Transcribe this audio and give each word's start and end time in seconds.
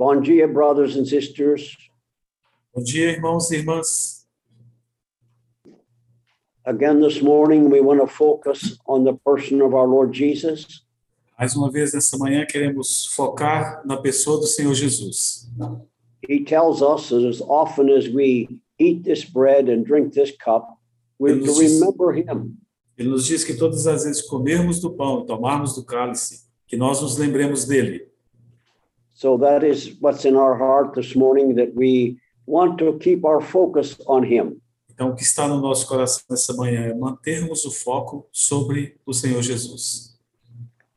Bom 0.00 0.18
dia, 0.18 0.48
brothers 0.48 0.96
and 0.96 1.06
sisters. 1.06 1.76
Bom 2.74 2.82
dia, 2.82 3.10
irmãos 3.10 3.50
e 3.50 3.56
irmãs. 3.56 4.26
Again, 6.64 7.00
this 7.00 7.20
morning, 7.20 7.68
we 7.68 7.82
want 7.82 8.00
to 8.00 8.06
focus 8.06 8.78
on 8.86 9.04
the 9.04 9.12
person 9.12 9.60
of 9.60 9.74
our 9.74 9.86
Lord 9.86 10.14
Jesus. 10.14 10.86
Mais 11.38 11.54
uma 11.54 11.70
vez 11.70 11.92
nessa 11.92 12.16
manhã 12.16 12.46
queremos 12.46 13.12
focar 13.14 13.86
na 13.86 13.98
pessoa 13.98 14.40
do 14.40 14.46
Senhor 14.46 14.72
Jesus. 14.72 15.46
He 16.26 16.46
tells 16.46 16.80
us 16.80 17.10
that 17.10 17.22
as 17.22 17.42
often 17.42 17.90
as 17.90 18.08
we 18.08 18.48
eat 18.78 19.04
this 19.04 19.22
bread 19.22 19.68
and 19.68 19.84
drink 19.84 20.14
this 20.14 20.32
cup, 20.42 20.78
we're 21.18 21.38
to 21.38 21.52
remember 21.52 22.12
him. 22.12 22.56
Ele 22.96 23.10
nos 23.10 23.26
diz 23.26 23.44
que 23.44 23.52
todas 23.52 23.86
as 23.86 24.04
vezes 24.04 24.22
comermos 24.22 24.80
do 24.80 24.96
pão 24.96 25.24
e 25.24 25.26
tomarmos 25.26 25.74
do 25.74 25.84
cálice, 25.84 26.46
que 26.66 26.74
nós 26.74 27.02
nos 27.02 27.18
lembremos 27.18 27.66
dele. 27.66 28.09
So 29.20 29.36
that 29.36 29.62
is 29.62 29.96
what's 30.00 30.24
in 30.24 30.34
our 30.34 30.56
heart 30.56 30.94
this 30.94 31.14
morning, 31.14 31.54
that 31.56 31.74
we 31.74 32.18
want 32.46 32.78
to 32.78 32.98
keep 33.00 33.22
our 33.22 33.42
focus 33.42 34.00
on 34.06 34.22
him. 34.24 34.62
Então, 34.88 35.10
o 35.10 35.14
que 35.14 35.22
está 35.22 35.46
no 35.46 35.60
nosso 35.60 35.86
coração 35.86 36.22
nessa 36.30 36.54
manhã 36.54 36.86
é 36.86 36.94
mantermos 36.94 37.66
o 37.66 37.70
foco 37.70 38.26
sobre 38.32 38.96
o 39.04 39.12
Senhor 39.12 39.42
Jesus. 39.42 40.18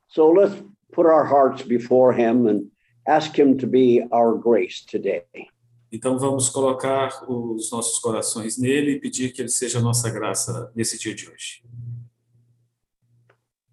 So 0.08 0.31
let's 0.31 0.55
put 0.94 1.05
our 1.05 1.26
hearts 1.26 1.64
before 1.64 2.14
him 2.14 2.48
and 2.48 2.72
ask 3.05 3.38
him 3.38 3.58
to 3.58 3.67
be 3.67 4.08
our 4.09 4.38
grace 4.38 4.86
today. 4.86 5.26
Então, 5.92 6.17
vamos 6.17 6.48
colocar 6.48 7.30
os 7.30 7.72
nossos 7.72 8.00
corações 8.00 8.58
nele 8.58 8.92
e 8.92 9.00
pedir 9.02 9.34
que 9.34 9.42
ele 9.42 9.50
seja 9.50 9.80
a 9.80 9.81
nossa 9.81 10.09
graça 10.09 10.72
nesse 10.73 10.98
dia 10.98 11.14
de 11.14 11.30
hoje. 11.30 11.62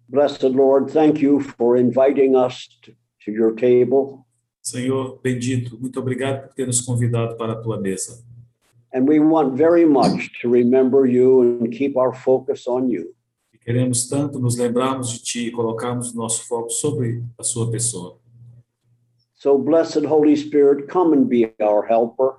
Blessed 0.09 0.43
Lord, 0.43 0.91
thank 0.91 1.23
you 1.23 1.39
for 1.39 1.77
inviting 1.77 2.35
us 2.35 2.67
to, 2.81 2.91
to 3.23 3.31
your 3.31 3.55
table. 3.55 4.25
Senhor 4.61 5.19
bendito, 5.21 5.79
muito 5.79 5.99
obrigado 5.99 6.47
por 6.47 6.53
ter 6.53 6.67
nos 6.67 6.81
convidado 6.81 7.35
para 7.35 7.53
a 7.53 7.55
tua 7.55 7.79
mesa. 7.79 8.23
And 8.93 9.07
we 9.07 9.19
want 9.19 9.55
very 9.55 9.85
much 9.85 10.31
to 10.41 10.49
remember 10.49 11.05
you 11.05 11.41
and 11.41 11.71
keep 11.71 11.97
our 11.97 12.13
focus 12.13 12.67
on 12.67 12.89
you. 12.89 13.13
E 13.53 13.57
queremos 13.57 14.07
tanto 14.07 14.39
nos 14.39 14.57
lembrarmos 14.57 15.11
de 15.11 15.23
ti 15.23 15.47
e 15.47 15.51
colocarmos 15.51 16.13
nosso 16.13 16.47
foco 16.47 16.69
sobre 16.69 17.23
a 17.37 17.43
sua 17.43 17.71
pessoa. 17.71 18.19
So, 19.33 19.57
blessed 19.57 20.05
Holy 20.05 20.35
Spirit, 20.35 20.87
come 20.87 21.13
and 21.13 21.27
be 21.27 21.51
our 21.59 21.83
helper. 21.87 22.35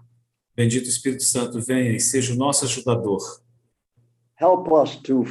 Bendito 0.55 0.89
Espírito 0.89 1.25
Santo, 1.25 1.61
venha 1.61 1.93
e 1.97 1.99
seja 1.99 2.35
o 2.35 2.37
nosso 2.37 2.65
ajudador. 2.65 3.21
Help 4.37 4.71
us 4.71 4.97
to 4.97 5.25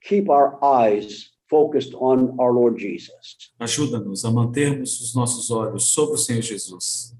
keep 0.00 0.30
our 0.30 0.58
eyes 0.62 1.30
focused 1.50 1.92
on 1.94 2.36
our 2.38 2.52
Lord 2.52 2.78
Jesus. 2.78 3.52
Ajuda-nos 3.58 4.24
a 4.24 4.30
mantermos 4.30 5.00
os 5.00 5.14
nossos 5.14 5.50
olhos 5.50 5.92
sobre 5.92 6.14
o 6.14 6.18
Senhor 6.18 6.42
Jesus. 6.42 7.12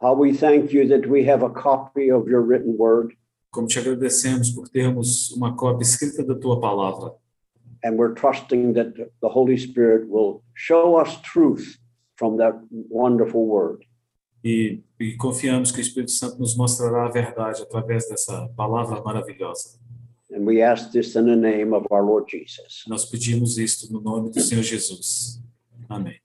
How 0.00 0.14
we 0.14 0.32
thank 0.32 0.72
you 0.74 0.88
that 0.88 1.06
we 1.08 1.24
have 1.30 1.44
a 1.44 1.50
copy 1.50 2.10
of 2.10 2.28
your 2.28 2.40
written 2.42 2.76
word, 2.78 3.14
Como 3.50 3.68
te 3.68 3.78
agradecemos 3.78 4.50
por 4.50 4.68
termos 4.68 5.30
uma 5.30 5.54
cópia 5.54 5.84
escrita 5.84 6.24
da 6.24 6.34
tua 6.34 6.58
palavra. 6.58 7.12
and 7.84 7.98
we're 7.98 8.14
trusting 8.14 8.72
that 8.72 8.94
the 9.20 9.28
Holy 9.28 9.58
Spirit 9.58 10.08
will 10.08 10.42
show 10.54 10.96
us 10.96 11.20
truth 11.20 11.78
from 12.16 12.38
that 12.38 12.54
wonderful 12.70 13.46
word. 13.46 13.84
E, 14.42 14.82
e 14.98 15.16
confiamos 15.16 15.70
que 15.70 15.80
o 15.80 15.82
Espírito 15.82 16.10
Santo 16.10 16.38
nos 16.38 16.56
mostrará 16.56 17.06
a 17.06 17.10
verdade 17.10 17.62
através 17.62 18.08
dessa 18.08 18.48
palavra 18.56 19.02
maravilhosa. 19.02 19.78
And 20.44 20.54
we 20.54 20.60
ask 20.60 20.92
this 20.92 21.16
in 21.16 21.24
the 21.24 21.36
name 21.36 21.72
of 21.72 21.86
our 21.90 22.02
Lord 22.02 22.28
Jesus. 22.28 22.84
Nós 22.86 23.06
pedimos 23.06 23.56
isto 23.56 23.90
no 23.90 23.98
nome 23.98 24.30
do 24.30 24.38
Senhor 24.42 24.62
Jesus. 24.62 25.40
Amém. 25.88 26.20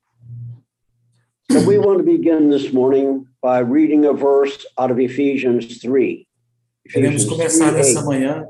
So 1.50 1.66
we 1.66 1.78
want 1.78 2.00
to 2.00 2.04
begin 2.04 2.50
this 2.50 2.70
morning 2.70 3.26
by 3.40 3.60
reading 3.60 4.04
a 4.04 4.12
verse 4.12 4.66
out 4.76 4.90
of 4.90 5.00
Ephesians 5.00 5.80
3. 5.80 6.26
Queremos 6.86 7.24
começar 7.24 7.72
3, 7.72 7.76
nessa 7.76 8.00
8. 8.00 8.06
manhã 8.06 8.46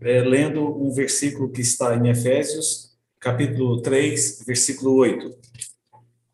eh, 0.00 0.22
lendo 0.22 0.64
um 0.82 0.90
versículo 0.90 1.52
que 1.52 1.60
está 1.60 1.94
em 1.94 2.08
Efésios, 2.08 2.96
capítulo 3.20 3.82
3, 3.82 4.44
versículo 4.46 4.96
8. 4.96 5.30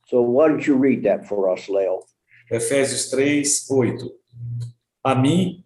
So 0.06 0.22
why 0.22 0.50
don't 0.50 0.64
you 0.68 0.78
read 0.78 1.02
that 1.02 1.26
for 1.26 1.52
us, 1.52 1.68
Leo? 1.68 1.98
Efésios 2.48 3.10
3, 3.10 3.68
8. 3.68 4.08
A 5.02 5.16
mim, 5.16 5.64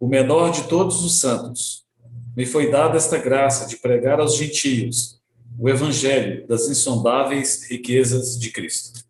o 0.00 0.08
menor 0.08 0.50
de 0.50 0.68
todos 0.68 1.04
os 1.04 1.20
santos, 1.20 1.81
me 2.36 2.46
foi 2.46 2.70
dada 2.70 2.96
esta 2.96 3.18
graça 3.18 3.66
de 3.68 3.76
pregar 3.76 4.20
aos 4.20 4.36
gentios 4.36 5.20
o 5.58 5.68
evangelho 5.68 6.46
das 6.46 6.68
insondáveis 6.68 7.68
riquezas 7.68 8.38
de 8.38 8.50
Cristo. 8.50 9.02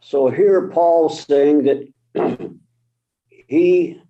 So 0.00 0.28
here 0.28 0.68
Paul's 0.68 1.24
saying 1.24 1.64
that 1.64 1.86
he 3.46 4.00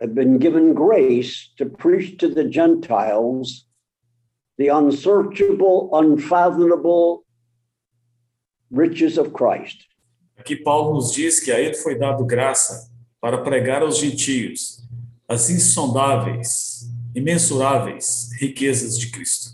had 0.00 0.14
been 0.14 0.38
given 0.38 0.74
grace 0.74 1.52
to 1.56 1.66
preach 1.66 2.18
to 2.18 2.28
the 2.28 2.44
Gentiles 2.44 3.66
the 4.58 4.68
unsearchable, 4.68 5.88
unfathomable 5.94 7.24
riches 8.70 9.16
of 9.16 9.32
Christ. 9.32 9.86
Aqui 10.36 10.56
Paulo 10.56 10.94
nos 10.94 11.12
diz 11.12 11.40
que 11.40 11.50
a 11.50 11.58
ele 11.58 11.74
foi 11.74 11.96
dado 11.96 12.24
graça 12.26 12.90
para 13.20 13.42
pregar 13.42 13.82
aos 13.82 13.98
gentios 13.98 14.80
as 15.30 15.48
insondáveis, 15.48 16.90
imensuráveis 17.14 18.30
riquezas 18.40 18.98
de 18.98 19.12
Cristo. 19.12 19.50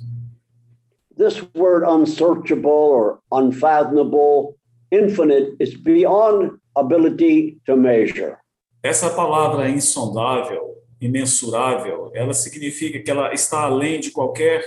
This 1.15 1.43
word 1.55 1.85
unsearchable 1.87 2.71
or 2.71 3.21
unfathomable, 3.31 4.57
infinite, 4.91 5.55
is 5.61 5.75
beyond 5.75 6.59
ability 6.75 7.61
to 7.67 7.77
measure. 7.77 8.39
Essa 8.83 9.11
palavra 9.11 9.69
insondável, 9.69 10.77
imensurável, 10.99 12.11
ela 12.15 12.33
significa 12.33 12.99
que 13.03 13.11
ela 13.11 13.35
está 13.35 13.61
além 13.65 14.01
de 14.01 14.11
qualquer 14.11 14.65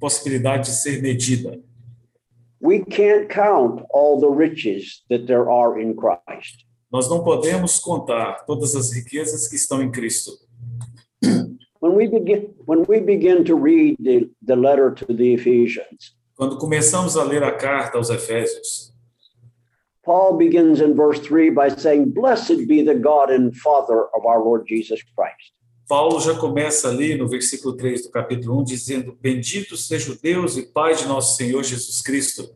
possibilidade 0.00 0.64
de 0.64 0.72
ser 0.72 1.00
medida. 1.00 1.60
We 2.60 2.84
can't 2.84 3.28
count 3.28 3.84
all 3.90 4.18
the 4.20 4.28
riches 4.28 5.04
that 5.08 5.26
there 5.26 5.48
are 5.48 5.80
in 5.80 5.94
Christ. 5.94 6.64
Nós 6.90 7.08
não 7.08 7.22
podemos 7.22 7.78
contar 7.78 8.44
todas 8.44 8.74
as 8.74 8.92
riquezas 8.92 9.46
que 9.46 9.56
estão 9.56 9.82
em 9.82 9.90
Cristo. 9.90 10.32
When 11.80 11.94
we 11.94 12.08
begin 12.08 12.54
when 12.66 12.84
we 12.86 13.00
begin 13.00 13.42
to 13.44 13.56
read 13.56 13.96
the, 14.02 14.28
the 14.44 14.54
letter 14.54 14.92
to 14.94 15.14
the 15.14 15.34
Ephesians, 15.34 16.14
Quando 16.36 16.58
começamos 16.58 17.16
a 17.16 17.22
ler 17.22 17.42
a 17.42 17.52
carta 17.52 17.98
aos 17.98 18.10
Efésios, 18.10 18.92
Paul 20.02 20.36
begins 20.36 20.80
in 20.80 20.94
verse 20.94 21.20
3 21.20 21.50
by 21.50 21.68
saying, 21.70 22.12
Blessed 22.12 22.66
be 22.66 22.82
the 22.82 22.94
God 22.94 23.30
and 23.30 23.52
Father 23.54 24.08
of 24.14 24.26
our 24.26 24.42
Lord 24.42 24.66
Jesus 24.66 25.02
Christ, 25.02 25.54
Paulo 25.90 26.20
já 26.20 26.38
começa 26.38 26.88
ali 26.88 27.16
no 27.16 27.26
versículo 27.26 27.76
3 27.76 28.04
do 28.04 28.10
capítulo 28.10 28.60
1 28.60 28.64
dizendo: 28.64 29.18
Bendito 29.20 29.76
seja 29.76 30.12
o 30.12 30.18
Deus 30.20 30.56
e 30.56 30.62
Pai 30.62 30.94
de 30.94 31.06
nosso 31.06 31.36
Senhor 31.36 31.62
Jesus 31.64 32.00
Cristo, 32.00 32.48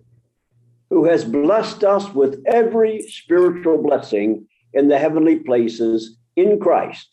who 0.94 1.05
has 1.05 1.25
blessed 1.25 1.82
us 1.82 2.15
with 2.15 2.41
every 2.47 3.03
spiritual 3.03 3.82
blessing 3.82 4.47
in 4.75 4.87
the 4.87 4.97
heavenly 4.97 5.41
places 5.41 6.16
in 6.37 6.59
Christ. 6.60 7.09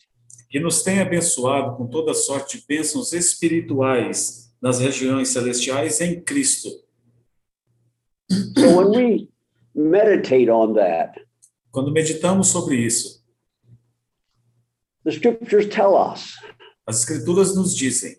que 0.48 0.60
nos 0.60 0.82
tem 0.82 1.00
abençoado 1.00 1.76
com 1.76 1.86
toda 1.86 2.14
sorte 2.14 2.58
de 2.58 2.66
bênçãos 2.66 3.12
espirituais 3.12 4.52
nas 4.62 4.78
regiões 4.78 5.28
celestiais 5.28 6.00
em 6.00 6.20
Cristo. 6.20 6.68
So 8.30 8.76
when 8.76 8.90
we 8.90 9.28
meditate 9.74 10.48
on 10.48 10.74
that, 10.74 11.18
Quando 11.72 11.90
meditamos 11.90 12.48
sobre 12.48 12.76
isso, 12.76 13.24
the 15.04 15.10
scriptures 15.10 15.66
tell 15.68 15.96
us 15.96 16.36
as 16.86 17.00
Escrituras 17.00 17.56
nos 17.56 17.74
dizem 17.74 18.16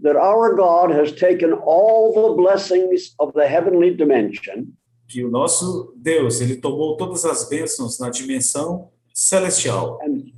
that 0.00 0.16
our 0.16 0.54
God 0.54 0.90
has 0.92 1.12
taken 1.12 1.52
all 1.52 2.14
the 2.14 2.36
blessings 2.36 3.14
of 3.18 3.32
the 3.34 3.46
heavenly 3.46 3.94
dimension 3.94 4.76
que 5.08 5.24
o 5.24 5.30
nosso 5.30 5.92
Deus, 5.96 6.40
ele 6.40 6.56
tomou 6.56 6.96
todas 6.96 7.24
as 7.24 7.48
bênçãos 7.48 7.98
na 7.98 8.10
dimensão 8.10 8.90
celestial 9.12 9.98
and, 10.02 10.32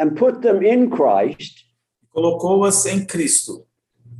and 0.00 0.14
put 0.14 0.40
them 0.40 0.62
in 0.62 0.88
Christ 0.90 1.66
e 2.02 2.06
colocou-as 2.06 2.86
em 2.86 3.04
Cristo. 3.04 3.66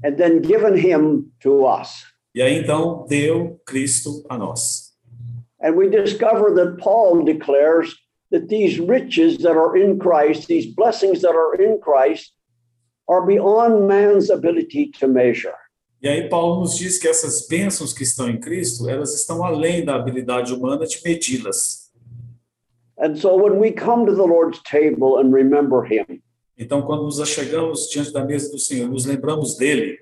and 0.02 0.16
then 0.16 0.40
given 0.40 0.76
him 0.76 1.30
to 1.40 1.64
us. 1.64 2.04
E 2.34 2.40
aí 2.40 2.58
então 2.58 3.06
deu 3.08 3.60
Cristo 3.66 4.24
a 4.28 4.38
nós. 4.38 4.90
And 5.60 5.76
we 5.76 5.88
discover 5.90 6.54
that 6.54 6.78
Paul 6.78 7.24
declares 7.24 7.94
that 8.30 8.48
these 8.48 8.78
riches 8.80 9.38
that 9.38 9.56
are 9.56 9.76
in 9.76 9.98
Christ, 9.98 10.46
these 10.46 10.72
blessings 10.74 11.20
that 11.20 11.34
are 11.34 11.54
in 11.54 11.78
Christ, 11.80 12.32
are 13.08 13.26
beyond 13.26 13.86
man's 13.86 14.30
ability 14.30 14.92
to 15.00 15.08
measure. 15.08 15.56
E 16.02 16.08
aí 16.08 16.28
Paulo 16.28 16.60
nos 16.60 16.76
diz 16.76 16.98
que 16.98 17.06
essas 17.06 17.46
bênçãos 17.46 17.92
que 17.92 18.02
estão 18.02 18.28
em 18.28 18.40
Cristo, 18.40 18.88
elas 18.88 19.14
estão 19.14 19.44
além 19.44 19.84
da 19.84 19.94
habilidade 19.96 20.52
humana 20.54 20.86
de 20.86 21.00
medi-las. 21.04 21.90
And 22.98 23.16
so 23.16 23.34
when 23.36 23.58
we 23.58 23.70
come 23.72 24.06
to 24.06 24.14
the 24.14 24.22
Lord's 24.26 24.60
table 24.62 25.18
and 25.18 25.32
remember 25.32 25.84
him, 25.84 26.22
Então, 26.58 26.82
quando 26.82 27.04
nos 27.04 27.18
achegamos 27.20 27.88
diante 27.88 28.12
da 28.12 28.22
mesa 28.22 28.50
do 28.52 28.58
Senhor, 28.58 28.86
nos 28.88 29.06
lembramos 29.06 29.56
dele, 29.56 29.98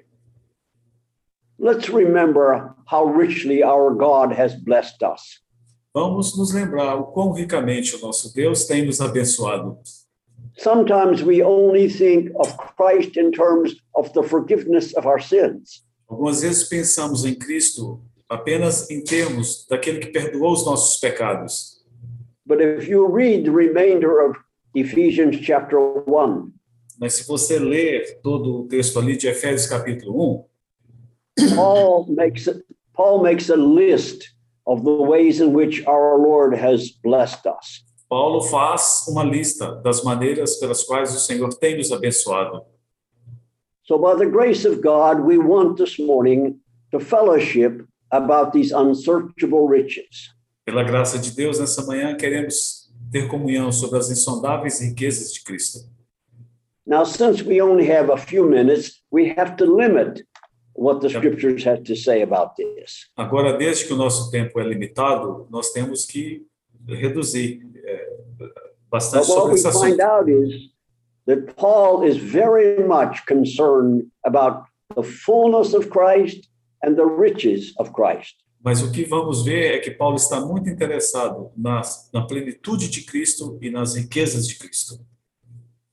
let's 1.59 1.89
remember 1.89 2.75
how 2.91 3.05
richly 3.07 3.63
our 3.63 3.95
God 3.95 4.33
has 4.33 4.55
blessed 4.55 5.03
us. 5.03 5.41
vamos 5.95 6.37
nos 6.37 6.53
lembrar 6.53 6.97
o 6.97 7.07
quão 7.13 7.33
ricamente 7.33 7.97
o 7.97 8.01
nosso 8.01 8.33
Deus 8.35 8.67
tem 8.67 8.85
nos 8.87 9.01
abençoado. 9.01 9.79
Sometimes 10.57 11.23
we 11.23 11.43
only 11.43 11.89
think 11.89 12.31
of 12.35 12.57
Christ 12.77 13.17
in 13.17 13.31
terms 13.31 13.77
of 13.95 14.13
the 14.13 14.23
forgiveness 14.23 14.93
of 14.97 15.07
our 15.07 15.21
sins. 15.21 15.85
Algumas 16.09 16.41
vezes 16.41 16.65
pensamos 16.65 17.25
em 17.25 17.35
Cristo 17.35 18.01
apenas 18.29 18.91
em 18.91 19.03
termos 19.03 19.67
daquele 19.69 19.99
que 19.99 20.09
perdoou 20.09 20.53
os 20.53 20.65
nossos 20.65 20.99
pecados. 20.99 21.79
But 22.47 22.61
if 22.61 22.89
you 22.89 23.07
read 23.07 23.45
the 23.45 23.51
remainder 23.51 24.23
of 24.27 24.39
Ephesians 24.75 25.37
chapter 25.43 25.79
1, 25.79 26.51
Mas 26.99 27.15
se 27.15 27.29
você 27.29 27.59
ler 27.59 28.21
todo 28.23 28.61
o 28.63 28.67
texto 28.67 28.99
ali 28.99 29.17
de 29.17 29.29
Efésios 29.29 29.67
capítulo 29.67 30.45
1, 31.39 31.55
Paul 31.55 32.07
makes 32.09 32.49
a, 32.49 32.55
Paul 32.93 33.23
makes 33.23 33.51
a 33.51 33.57
list 33.57 34.35
of 34.67 34.83
the 34.83 34.91
ways 34.91 35.41
in 35.41 35.55
which 35.55 35.87
our 35.87 36.19
Lord 36.19 36.57
has 36.57 36.91
blessed 36.91 37.47
us. 37.47 37.85
Paulo 38.09 38.41
faz 38.43 39.05
uma 39.07 39.23
lista 39.23 39.77
das 39.83 40.03
maneiras 40.03 40.57
pelas 40.57 40.83
quais 40.83 41.15
o 41.15 41.19
Senhor 41.21 41.51
tem 41.55 41.77
nos 41.77 41.93
abençoado. 41.93 42.63
So, 43.89 43.97
by 43.97 44.17
the 44.17 44.27
grace 44.27 44.67
of 44.67 44.83
God, 44.83 45.21
we 45.21 45.39
want 45.39 45.79
this 45.79 45.99
morning 45.99 46.61
to 46.93 47.01
fellowship 47.01 47.87
about 48.13 48.53
these 48.53 48.71
unsearchable 48.71 49.67
riches. 49.67 50.35
Pela 50.67 50.85
graça 50.85 51.19
de 51.19 51.31
Deus, 51.31 51.59
nessa 51.59 51.87
manhã 51.87 52.15
queremos 52.15 52.93
ter 53.11 53.27
comunhão 53.29 53.73
sobre 53.73 53.99
as 53.99 54.11
insondáveis 54.11 54.81
riquezas 54.81 55.33
de 55.33 55.43
Cristo. 55.43 55.89
Now, 56.87 57.03
since 57.05 57.43
we 57.43 57.63
only 57.63 57.91
have 57.91 58.13
a 58.13 58.19
few 58.19 58.47
minutes, 58.47 59.03
we 59.11 59.35
have 59.39 59.57
to 59.57 59.65
limit 59.65 60.23
what 60.75 61.01
the 61.01 61.09
scriptures 61.09 61.65
have 61.65 61.83
to 61.85 61.97
say 61.97 62.21
about 62.21 62.57
this. 62.57 63.09
Agora, 63.17 63.57
desde 63.57 63.87
que 63.87 63.95
o 63.95 63.97
nosso 63.97 64.31
tempo 64.31 64.61
é 64.61 64.65
limitado, 64.65 65.47
nós 65.51 65.73
temos 65.73 66.05
que 66.05 66.47
reduzir 66.87 67.67
eh, 67.75 68.19
é, 68.39 68.49
bastante 68.91 69.29
But 69.29 69.31
what 69.31 69.41
sobre 69.41 69.55
we 69.55 69.61
esse 69.61 69.81
find 69.81 70.01
out 70.03 70.31
is 70.31 70.78
that 71.29 71.55
Paul 71.57 72.03
is 72.03 72.17
very 72.17 72.83
much 72.83 73.25
concerned 73.27 74.11
about 74.25 74.65
the 74.97 75.03
fullness 75.03 75.75
of 75.75 75.91
Christ 75.91 76.49
and 76.83 76.97
the 76.97 77.05
riches 77.05 77.75
of 77.79 77.93
Christ. 77.93 78.35
Mas 78.65 78.83
o 78.83 78.91
que 78.91 79.05
vamos 79.05 79.45
ver 79.45 79.77
é 79.77 79.79
que 79.79 79.91
Paulo 79.91 80.17
está 80.17 80.41
muito 80.41 80.69
interessado 80.69 81.53
nas, 81.57 82.11
na 82.13 82.27
plenitude 82.27 82.89
de 82.89 83.03
Cristo 83.03 83.57
e 83.63 83.71
nas 83.71 83.95
riquezas 83.95 84.49
de 84.49 84.59
Cristo. 84.59 84.99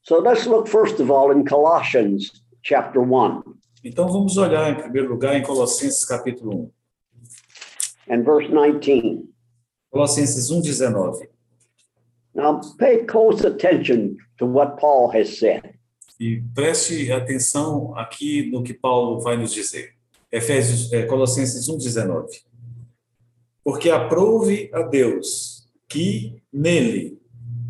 So 0.01 0.19
let's 0.19 0.47
look 0.47 0.67
first 0.67 0.99
of 0.99 1.11
all 1.11 1.31
in 1.31 1.43
Colossians 1.45 2.31
chapter 2.63 3.01
1 3.01 3.43
Então 3.83 4.07
vamos 4.07 4.37
olhar 4.37 4.71
em 4.71 4.75
primeiro 4.75 5.09
lugar 5.09 5.35
em 5.35 5.43
Colossenses 5.43 6.05
capítulo 6.05 6.71
1. 8.07 8.13
and 8.15 8.23
verse 8.23 8.47
19. 8.47 9.27
Colossenses 9.91 10.49
um, 10.49 10.61
1:19. 10.61 11.27
Now 12.33 12.61
pay 12.79 13.03
close 13.05 13.45
attention 13.45 14.17
to 14.37 14.45
what 14.45 14.79
Paul 14.79 15.11
has 15.13 15.37
said. 15.37 15.75
E 16.19 16.41
preste 16.53 17.11
atenção 17.11 17.95
aqui 17.97 18.49
no 18.49 18.63
que 18.63 18.73
Paulo 18.73 19.19
vai 19.19 19.35
nos 19.35 19.53
dizer. 19.53 19.93
Efésios, 20.31 20.91
eh, 20.93 21.05
Colossenses 21.05 21.67
1:19. 21.67 22.43
Porque 23.63 23.89
aprove 23.89 24.69
a 24.73 24.83
Deus 24.83 25.67
que 25.87 26.41
nele, 26.51 27.19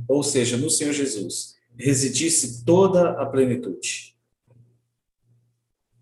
ou 0.08 0.22
seja, 0.24 0.58
no 0.58 0.70
Senhor 0.70 0.94
Jesus, 0.94 1.56
residisse 1.78 2.64
toda 2.64 3.12
a 3.22 3.26
plenitude, 3.26 4.16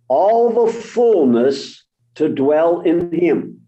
All 0.08 0.54
the 0.54 0.72
fullness 0.72 1.86
to 2.14 2.30
dwell 2.30 2.82
in 2.86 3.10
him, 3.12 3.60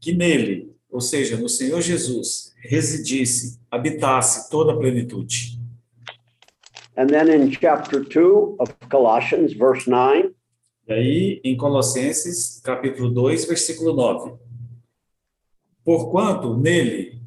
que 0.00 0.12
nele, 0.12 0.72
ou 0.90 1.00
seja, 1.00 1.36
no 1.36 1.48
Senhor 1.48 1.80
Jesus, 1.80 2.52
residisse, 2.62 3.58
habitasse 3.70 4.48
toda 4.48 4.72
a 4.72 4.76
plenitude. 4.76 5.51
And 6.96 7.08
then 7.08 7.28
in 7.30 7.50
chapter 7.50 8.04
2 8.04 8.56
of 8.60 8.74
Colossians, 8.90 9.54
verse 9.54 9.86
9, 9.88 10.34
E 10.88 10.92
aí, 10.92 11.40
em 11.44 11.56
Colossenses, 11.56 12.60
capítulo 12.62 13.08
2, 13.14 13.44
versículo 13.46 13.94
9. 13.94 14.32
Porquanto 15.84 16.56
nele, 16.56 17.20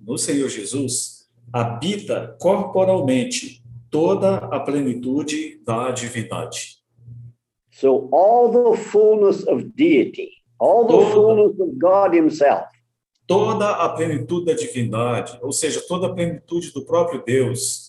no 0.00 0.16
Senhor 0.16 0.48
Jesus, 0.48 1.28
habita 1.52 2.36
corporalmente 2.40 3.62
toda 3.90 4.36
a 4.38 4.60
plenitude 4.60 5.60
da 5.64 5.90
divindade. 5.90 6.82
so 7.70 8.08
all 8.12 8.50
the 8.52 8.76
fullness 8.84 9.44
of 9.48 9.64
deity, 9.74 10.30
all 10.60 10.86
the 10.86 10.92
Todo- 10.92 11.10
fullness 11.12 11.60
of 11.60 11.76
God 11.78 12.14
himself 12.14 12.66
Toda 13.26 13.70
a 13.70 13.88
plenitude 13.88 14.44
da 14.44 14.52
divindade, 14.54 15.38
ou 15.42 15.50
seja, 15.50 15.80
toda 15.88 16.06
a 16.08 16.14
plenitude 16.14 16.72
do 16.72 16.84
próprio 16.84 17.24
Deus, 17.24 17.83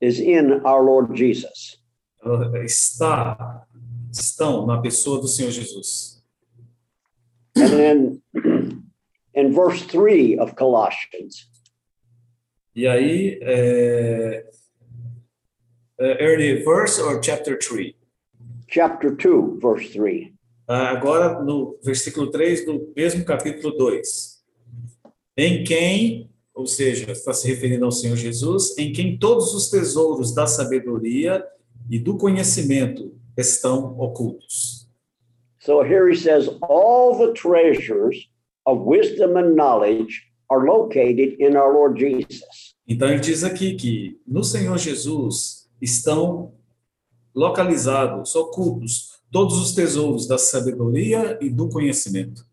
is 0.00 0.18
in 0.18 0.60
our 0.64 0.82
Lord 0.82 1.16
Jesus. 1.16 1.78
ela 2.22 2.64
está, 2.64 3.66
estão 4.12 4.66
na 4.66 4.80
pessoa 4.80 5.20
do 5.20 5.28
Senhor 5.28 5.50
Jesus. 5.50 6.22
And 7.56 7.70
then 7.70 8.22
in 9.34 9.52
verse 9.52 9.82
3 9.86 10.38
of 10.38 10.54
Colossians, 10.54 11.48
E 12.74 12.86
aí, 12.86 13.38
é, 13.42 14.46
é, 15.98 16.24
early 16.24 16.62
verse 16.62 17.00
or 17.00 17.20
chapter 17.22 17.58
3? 17.58 17.94
chapter 18.68 19.10
2, 19.16 19.58
verse 19.60 19.92
3. 19.92 20.32
Ah, 20.68 20.90
Agora, 20.90 21.42
no 21.42 21.76
versículo 21.82 22.30
3 22.30 22.64
do 22.64 22.92
mesmo 22.96 23.24
capítulo 23.24 23.76
2. 23.76 24.40
Em 25.36 25.64
quem, 25.64 26.29
ou 26.54 26.66
seja, 26.66 27.10
está 27.10 27.32
se 27.32 27.48
referindo 27.48 27.84
ao 27.84 27.92
Senhor 27.92 28.16
Jesus, 28.16 28.76
em 28.76 28.92
quem 28.92 29.18
todos 29.18 29.54
os 29.54 29.70
tesouros 29.70 30.34
da 30.34 30.46
sabedoria 30.46 31.44
e 31.88 31.98
do 31.98 32.16
conhecimento 32.16 33.14
estão 33.36 33.98
ocultos. 33.98 34.88
So 35.60 35.82
here 35.82 36.10
he 36.10 36.16
says, 36.16 36.48
all 36.62 37.18
the 37.18 37.32
treasures 37.32 38.30
of 38.66 38.82
wisdom 38.84 39.36
and 39.36 39.54
knowledge 39.54 40.30
are 40.50 40.64
located 40.64 41.36
in 41.38 41.56
our 41.56 41.72
Lord 41.72 41.98
Jesus. 41.98 42.74
Então, 42.86 43.08
ele 43.08 43.20
diz 43.20 43.44
aqui 43.44 43.74
que 43.74 44.20
no 44.26 44.42
Senhor 44.42 44.76
Jesus 44.76 45.68
estão 45.80 46.54
localizados, 47.34 48.34
ocultos, 48.34 49.20
todos 49.30 49.58
os 49.58 49.72
tesouros 49.72 50.26
da 50.26 50.36
sabedoria 50.36 51.38
e 51.40 51.48
do 51.48 51.68
conhecimento. 51.68 52.44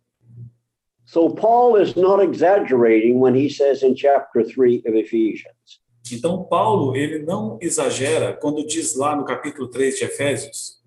So 1.17 1.29
Paul 1.29 1.77
is 1.77 1.95
not 1.95 2.19
exaggerating 2.19 3.19
when 3.19 3.33
he 3.33 3.49
says 3.49 3.81
in 3.81 3.95
chapter 3.95 4.43
3 4.43 4.83
of 4.85 4.93
Ephesians 4.93 5.81
Então, 6.11 6.43
Paulo, 6.43 6.95
ele 6.95 7.23
não 7.25 7.57
exagera 7.59 8.33
quando 8.33 8.63
diz 8.67 8.95
lá 8.95 9.15
no 9.15 9.25
capítulo 9.25 9.67
3 9.67 9.97
de 9.97 10.05
Efésios 10.05 10.77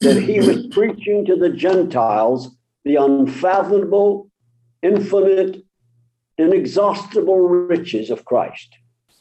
that 0.00 0.16
he 0.16 0.38
was 0.38 0.68
preaching 0.68 1.24
to 1.24 1.36
the 1.36 1.50
Gentiles 1.50 2.56
the 2.84 2.96
unfathomable, 2.98 4.30
infinite, 4.80 5.66
inexhaustible 6.38 7.66
riches 7.68 8.10
of 8.10 8.22
Christ. 8.24 8.70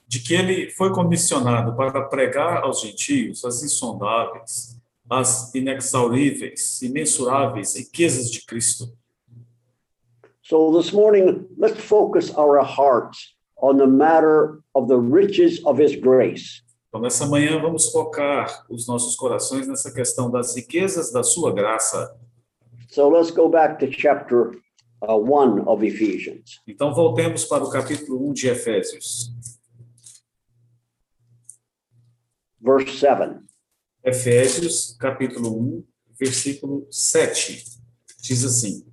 de 0.08 0.20
que 0.20 0.36
ele 0.36 0.70
foi 0.70 0.94
comissionado 0.94 1.76
para 1.76 2.00
pregar 2.04 2.64
aos 2.64 2.82
gentios 2.82 3.44
as 3.44 3.64
insondáveis, 3.64 4.80
as 5.10 5.54
inexauríveis, 5.56 6.80
imensuráveis 6.84 7.76
riquezas 7.76 8.30
de 8.30 8.46
Cristo. 8.46 8.99
So 10.50 10.72
this 10.72 10.92
morning, 10.92 11.46
let's 11.60 11.80
focus 11.80 12.34
our 12.34 12.64
hearts 12.64 13.36
on 13.62 13.78
the 13.78 13.86
matter 13.86 14.64
of 14.74 14.88
the 14.88 14.98
riches 14.98 15.64
of 15.64 15.78
his 15.78 15.96
grace. 15.96 16.64
Então, 16.88 17.00
nessa 17.00 17.28
manhã, 17.28 17.62
vamos 17.62 17.92
focar 17.92 18.66
os 18.68 18.88
nossos 18.88 19.16
corações 19.16 19.68
nessa 19.68 19.94
questão 19.94 20.32
das 20.32 20.56
riquezas 20.56 21.12
da 21.12 21.22
sua 21.22 21.54
graça. 21.54 22.18
So 22.88 23.08
let's 23.10 23.30
go 23.30 23.48
back 23.48 23.78
to 23.78 23.92
chapter 23.92 24.60
uh, 25.04 25.16
1 25.16 25.70
of 25.70 25.86
Ephesians. 25.86 26.60
Então, 26.68 26.96
voltemos 26.96 27.46
para 27.46 27.64
o 27.64 27.70
capítulo 27.70 28.28
1 28.32 28.34
de 28.34 28.48
Efésios. 28.48 29.32
verse 32.60 32.98
7. 32.98 33.40
Efésios, 34.04 34.98
capítulo 35.00 35.56
1, 35.60 35.84
versículo 36.20 36.88
7. 36.90 37.64
Diz 38.24 38.44
assim: 38.44 38.89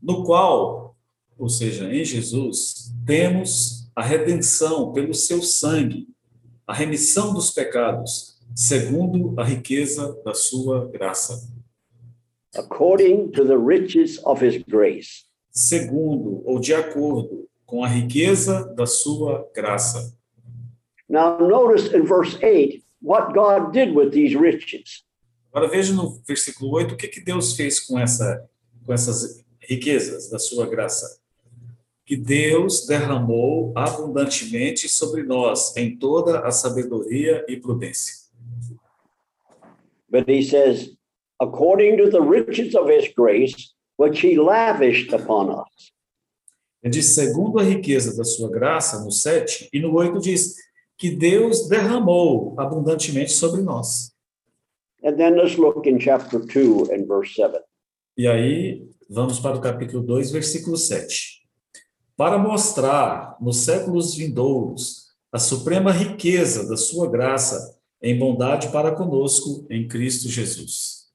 No 0.00 0.24
qual, 0.24 0.96
ou 1.38 1.48
seja, 1.48 1.92
em 1.92 2.04
Jesus, 2.04 2.92
temos 3.06 3.90
a 3.94 4.02
redenção 4.02 4.92
pelo 4.92 5.14
seu 5.14 5.42
sangue, 5.42 6.08
a 6.66 6.74
remissão 6.74 7.32
dos 7.32 7.50
pecados, 7.50 8.38
segundo 8.54 9.38
a 9.38 9.44
riqueza 9.44 10.20
da 10.24 10.34
sua 10.34 10.88
graça. 10.88 11.58
according 12.58 13.32
to 13.32 13.44
the 13.44 13.58
riches 13.58 14.18
of 14.24 14.40
his 14.40 14.62
grace. 14.68 15.24
Segundo 15.50 16.42
ou 16.44 16.58
de 16.58 16.74
acordo 16.74 17.48
com 17.66 17.84
a 17.84 17.88
riqueza 17.88 18.64
da 18.74 18.86
sua 18.86 19.48
graça. 19.54 20.14
Now, 21.08 21.38
notice 21.38 21.94
in 21.94 22.04
verse 22.04 22.36
8 22.42 22.82
what 23.00 23.32
God 23.32 23.72
did 23.72 23.94
with 23.94 24.10
these 24.10 24.36
riches. 24.36 25.04
Agora 25.52 25.68
veja 25.68 25.92
no 25.92 26.20
versículo 26.26 26.70
8 26.72 26.94
o 26.94 26.96
que, 26.96 27.08
que 27.08 27.20
Deus 27.20 27.54
fez 27.54 27.80
com, 27.80 27.98
essa, 27.98 28.46
com 28.84 28.92
essas 28.92 29.44
riquezas 29.68 30.30
da 30.30 30.38
sua 30.38 30.66
graça, 30.66 31.20
que 32.06 32.16
Deus 32.16 32.86
derramou 32.86 33.72
abundantemente 33.76 34.88
sobre 34.88 35.22
nós 35.22 35.76
em 35.76 35.96
toda 35.96 36.40
a 36.40 36.50
sabedoria 36.50 37.44
e 37.46 37.56
prudência. 37.58 38.14
But 40.10 40.26
he 40.26 40.42
says, 40.42 40.96
according 41.38 41.98
to 41.98 42.08
the 42.10 42.20
riches 42.20 42.74
of 42.74 42.90
his 42.90 43.12
grace, 43.14 43.74
which 43.98 44.26
he 44.26 44.38
lavished 44.38 45.12
upon 45.14 45.50
us. 45.50 45.92
Ele 46.82 46.92
diz, 46.92 47.14
segundo 47.14 47.58
a 47.58 47.62
riqueza 47.62 48.16
da 48.16 48.24
sua 48.24 48.48
graça, 48.48 49.04
no 49.04 49.10
7, 49.10 49.68
e 49.70 49.80
no 49.80 49.94
8 49.94 50.18
diz 50.20 50.54
que 50.96 51.10
Deus 51.10 51.68
derramou 51.68 52.54
abundantemente 52.58 53.32
sobre 53.32 53.60
nós. 53.60 54.12
And 55.04 55.16
then 55.16 55.36
let's 55.36 55.56
look 55.56 55.86
in 55.86 55.98
chapter 56.00 56.40
2 56.40 56.90
and 56.90 57.06
verse 57.06 57.34
7. 57.34 57.60
E 58.16 58.26
aí, 58.26 58.88
vamos 59.08 59.40
para 59.40 59.56
o 59.56 59.60
capítulo 59.60 60.04
2, 60.04 60.30
versículo 60.30 60.76
7. 60.76 61.42
Para 62.16 62.36
mostrar 62.36 63.36
nos 63.40 63.58
séculos 63.58 64.14
vindouros 64.14 65.08
a 65.32 65.38
suprema 65.38 65.90
riqueza 65.90 66.68
da 66.68 66.76
sua 66.76 67.10
graça 67.10 67.80
em 68.02 68.18
bondade 68.18 68.70
para 68.70 68.94
conosco 68.94 69.66
em 69.70 69.88
Cristo 69.88 70.28
Jesus. 70.28 71.08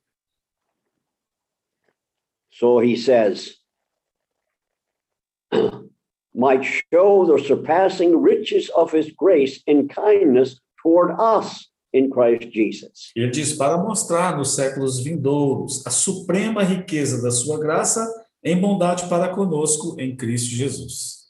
So 2.52 2.80
he 2.80 2.96
says, 2.96 3.58
might 6.34 6.64
show 6.64 7.26
the 7.26 7.44
surpassing 7.44 8.16
riches 8.16 8.70
of 8.76 8.96
his 8.96 9.12
grace 9.12 9.62
in 9.68 9.88
kindness 9.88 10.62
toward 10.82 11.16
us 11.20 11.73
in 11.94 12.10
Christ 12.10 12.52
Jesus. 12.52 13.12
Ele 13.16 13.30
diz 13.30 13.54
para 13.54 13.78
mostrar 13.78 14.38
nos 14.38 14.56
séculos 14.56 15.04
vindouros 15.04 15.86
a 15.86 15.92
suprema 15.92 16.64
riqueza 16.64 17.22
da 17.22 17.30
sua 17.30 17.60
graça 17.60 18.08
em 18.44 18.60
bondade 18.60 19.08
para 19.08 19.30
conosco 19.30 19.96
em 20.00 20.16
Cristo 20.16 20.50
Jesus. 20.50 21.24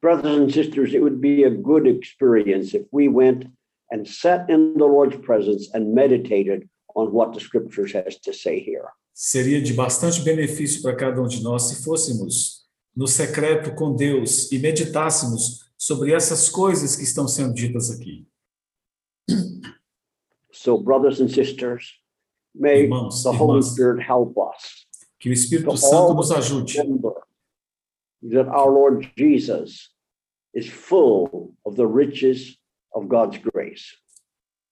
Brothers 0.00 0.38
and 0.38 0.50
sisters, 0.50 0.92
it 0.92 1.00
would 1.00 1.20
be 1.20 1.44
a 1.44 1.50
good 1.50 1.88
experience 1.88 2.76
if 2.76 2.86
we 2.92 3.08
went 3.08 3.46
and 3.92 4.04
sat 4.04 4.50
in 4.50 4.74
the 4.74 4.84
Lord's 4.84 5.16
presence 5.18 5.68
and 5.74 5.94
meditated 5.94 6.68
on 6.94 7.12
what 7.12 7.32
the 7.32 7.40
scriptures 7.40 7.92
has 7.92 8.16
to 8.20 8.32
say 8.32 8.58
here. 8.58 8.88
Seria 9.14 9.62
de 9.62 9.72
bastante 9.72 10.20
benefício 10.22 10.82
para 10.82 10.94
cada 10.94 11.22
um 11.22 11.26
de 11.26 11.42
nós 11.42 11.64
se 11.64 11.82
fôssemos 11.82 12.66
no 12.94 13.06
secreto 13.06 13.74
com 13.74 13.94
Deus 13.94 14.50
e 14.52 14.58
meditássemos 14.58 15.66
sobre 15.78 16.12
essas 16.12 16.48
coisas 16.48 16.96
que 16.96 17.02
estão 17.02 17.26
sendo 17.28 17.54
ditas 17.54 17.90
aqui. 17.90 18.26
So, 20.66 20.76
brothers 20.76 21.20
and 21.20 21.30
sisters, 21.30 21.94
may 22.52 22.88
Irmãos, 22.88 23.22
the 23.22 23.30
Holy 23.30 23.58
irmãs, 23.58 23.70
Spirit 23.70 24.02
help 24.02 24.36
us 24.36 24.84
que 25.20 25.30
o 25.30 25.32
to 25.32 25.38
Espírito 25.38 25.76
Santo 25.76 26.14
nos 26.14 26.32
ajude 26.32 26.74
that 28.22 28.48
our 28.48 28.72
Lord 28.72 29.08
Jesus 29.16 29.90
is 30.52 30.66
full 30.66 31.54
of 31.64 31.76
the 31.76 31.86
riches 31.86 32.58
of 32.92 33.06
God's 33.06 33.38
grace. 33.38 33.96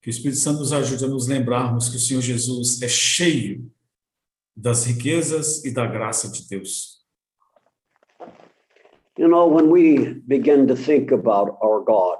Que 0.02 0.10
o 0.10 0.10
Espírito 0.10 0.40
Santo 0.40 0.58
nos 0.58 0.72
ajude 0.72 1.04
a 1.04 1.06
nos 1.06 1.28
lembrarmos 1.28 1.88
que 1.88 1.96
o 1.96 2.00
Senhor 2.00 2.22
Jesus 2.22 2.82
é 2.82 2.88
cheio 2.88 3.70
das 4.56 4.86
riquezas 4.86 5.64
e 5.64 5.72
da 5.72 5.86
graça 5.86 6.28
de 6.28 6.48
Deus. 6.48 7.04
You 9.16 9.28
know, 9.28 9.46
when 9.46 9.70
we 9.70 10.20
begin 10.26 10.66
to 10.66 10.74
think 10.74 11.12
about 11.12 11.56
our 11.62 11.84
God 11.84 12.18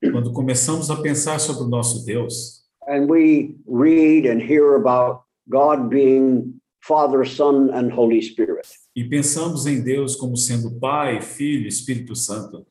Quando 0.00 0.32
começamos 0.32 0.88
a 0.88 1.02
pensar 1.02 1.40
sobre 1.40 1.64
o 1.64 1.66
nosso 1.66 2.04
Deus 2.04 2.67
and 2.88 3.08
we 3.08 3.56
read 3.66 4.26
and 4.26 4.40
hear 4.40 4.74
about 4.76 5.22
God 5.48 5.90
being 5.90 6.60
Father, 6.80 7.24
Son, 7.24 7.70
and 7.70 7.92
Holy 7.92 8.20
Spirit, 8.22 8.66
e 8.96 9.04
pensamos 9.04 9.66
em 9.66 9.82
Deus 9.82 10.16
como 10.16 10.36
sendo 10.36 10.70
Pai, 10.80 11.20
Filho, 11.20 11.64
e 11.64 11.68
Espírito 11.68 12.14
Santo, 12.16 12.66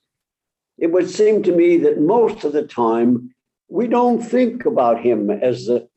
it 0.80 0.92
would 0.92 1.08
seem 1.10 1.42
to 1.44 1.52
me 1.56 1.78
that 1.78 2.02
most 2.02 2.44
of 2.44 2.54
the 2.54 2.64
time 2.64 3.30
we 3.70 3.88
don't 3.88 4.22
think 4.22 4.66
about 4.66 5.00
Him 5.00 5.30
as 5.30 5.66
the, 5.66 5.88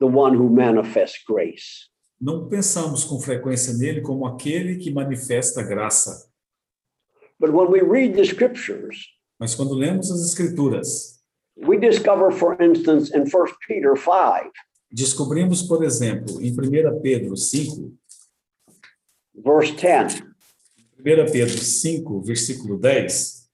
the 0.00 0.06
one 0.06 0.34
who 0.34 0.48
manifests 0.48 1.22
grace. 1.26 1.88
não 2.20 2.48
pensamos 2.48 3.04
com 3.04 3.18
frequência 3.18 3.72
nele 3.74 4.02
como 4.02 4.26
aquele 4.26 4.76
que 4.76 4.90
manifesta 4.90 5.62
graça. 5.62 6.28
But 7.38 7.50
when 7.52 7.70
we 7.70 7.80
read 7.80 8.14
the 8.14 8.24
scriptures, 8.24 8.98
Mas 9.38 9.54
quando 9.54 9.74
lemos 9.74 10.10
as 10.10 10.20
Escrituras, 10.26 11.19
we 11.60 11.76
discover, 11.76 12.30
for 12.30 12.60
instance, 12.60 13.10
in 13.10 13.28
1 13.28 13.46
Peter 13.66 13.96
5, 13.96 14.50
descobrimos, 14.90 15.62
por 15.62 15.84
exemplo, 15.84 16.40
em 16.40 16.52
1 16.52 17.00
Pedro 17.02 17.36
5, 17.36 17.92
verse 19.34 19.72
10, 19.72 20.22
1 20.98 21.32
Pedro 21.32 21.58
5, 21.58 22.20
versículo 22.22 22.78
10, 22.78 23.48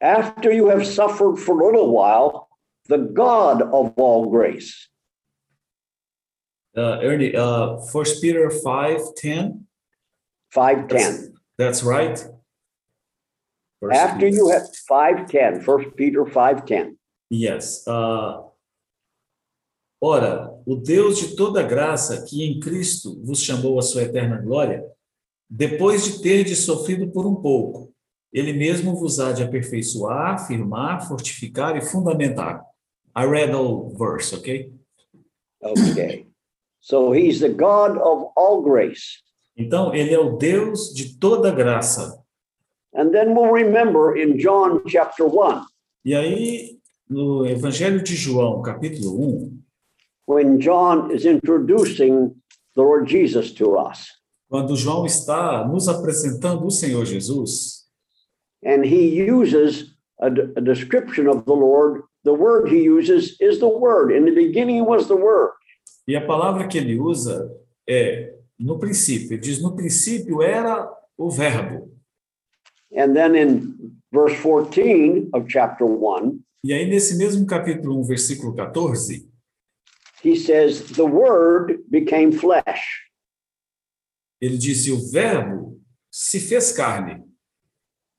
after 0.00 0.52
you 0.52 0.68
have 0.68 0.86
suffered 0.86 1.36
for 1.38 1.60
a 1.60 1.66
little 1.66 1.90
while, 1.92 2.48
the 2.88 2.98
God 2.98 3.62
of 3.62 3.92
all 3.96 4.30
grace, 4.30 4.88
uh, 6.76 7.00
Ernie, 7.02 7.34
uh, 7.34 7.78
1 7.92 8.04
Peter 8.20 8.50
5, 8.50 9.14
10, 9.16 9.66
510. 10.50 11.34
that's 11.58 11.82
right? 11.82 12.26
Verse 13.80 13.98
After 13.98 14.28
you 14.28 14.50
have 14.50 14.66
510, 14.88 15.66
1 15.66 15.90
Peter 15.92 16.24
510. 16.24 16.96
Yes. 17.30 17.84
Uh, 17.86 18.50
ora, 20.00 20.50
o 20.64 20.76
Deus 20.76 21.18
de 21.18 21.36
toda 21.36 21.62
graça, 21.62 22.24
que 22.24 22.44
em 22.44 22.58
Cristo 22.58 23.20
vos 23.22 23.42
chamou 23.42 23.78
à 23.78 23.82
sua 23.82 24.02
eterna 24.02 24.40
glória, 24.40 24.84
depois 25.48 26.04
de 26.04 26.22
terdes 26.22 26.60
sofrido 26.60 27.08
por 27.08 27.26
um 27.26 27.34
pouco, 27.34 27.92
ele 28.32 28.52
mesmo 28.52 28.96
vos 28.96 29.20
há 29.20 29.32
de 29.32 29.42
aperfeiçoar, 29.42 30.46
firmar, 30.46 31.06
fortificar 31.06 31.76
e 31.76 31.80
fundamentar. 31.80 32.62
I 33.16 33.24
read 33.24 33.54
all 33.54 33.94
verse, 33.96 34.34
okay? 34.34 34.72
Okay. 35.62 36.26
so 36.80 37.12
he's 37.12 37.40
the 37.40 37.48
God 37.48 37.96
of 37.96 38.30
all 38.36 38.62
grace. 38.62 39.22
Então, 39.56 39.94
ele 39.94 40.12
é 40.12 40.18
o 40.18 40.36
Deus 40.36 40.92
de 40.92 41.18
toda 41.18 41.50
graça. 41.50 42.22
And 42.96 43.12
then 43.12 43.34
we'll 43.34 43.52
remember 43.52 44.16
in 44.16 44.38
John 44.38 44.82
chapter 44.86 45.26
1, 45.26 45.66
E 46.02 46.14
aí, 46.14 46.78
no 47.10 47.44
Evangelho 47.44 48.02
de 48.02 48.16
João, 48.16 48.62
capítulo 48.62 49.20
1, 49.20 49.62
when 50.26 50.58
John 50.58 51.10
is 51.10 51.26
introducing 51.26 52.34
the 52.74 52.82
Lord 52.82 53.06
Jesus 53.06 53.52
to 53.52 53.76
us, 53.76 54.08
quando 54.48 54.74
João 54.74 55.04
está 55.04 55.66
nos 55.68 55.88
apresentando 55.88 56.66
o 56.66 56.70
Senhor 56.70 57.04
Jesus, 57.04 57.84
and 58.64 58.82
he 58.82 59.30
uses 59.30 59.94
a, 60.18 60.28
a 60.56 60.62
description 60.62 61.28
of 61.28 61.44
the 61.44 61.52
Lord, 61.52 62.02
the 62.24 62.32
word 62.32 62.68
he 62.68 62.82
uses 62.88 63.36
is 63.40 63.58
the 63.58 63.68
word. 63.68 64.10
In 64.10 64.24
the 64.24 64.34
beginning 64.34 64.86
was 64.86 65.06
the 65.06 65.16
word. 65.16 65.52
E 66.08 66.16
a 66.16 66.24
palavra 66.24 66.66
que 66.66 66.78
ele 66.78 66.98
usa 66.98 67.52
é 67.86 68.32
no 68.58 68.78
princípio. 68.78 69.34
Ele 69.34 69.42
diz: 69.42 69.60
no 69.60 69.76
princípio 69.76 70.40
era 70.40 70.90
o 71.18 71.28
Verbo. 71.28 71.95
And 72.94 73.14
then 73.14 73.34
in 73.34 73.96
verse 74.12 74.34
14 74.40 75.30
of 75.34 75.48
chapter 75.48 75.84
1, 75.86 76.40
E 76.64 76.72
aí, 76.72 76.88
nesse 76.88 77.16
mesmo 77.16 77.46
capítulo 77.46 78.00
1, 78.00 78.04
versículo 78.04 78.54
14, 78.54 79.28
he 80.22 80.34
says, 80.36 80.82
The 80.92 81.04
word 81.04 81.78
became 81.90 82.32
flesh. 82.32 83.06
ele 84.40 84.58
disse: 84.58 84.90
o 84.92 84.98
Verbo 85.10 85.80
se 86.10 86.40
fez 86.40 86.72
carne. 86.72 87.22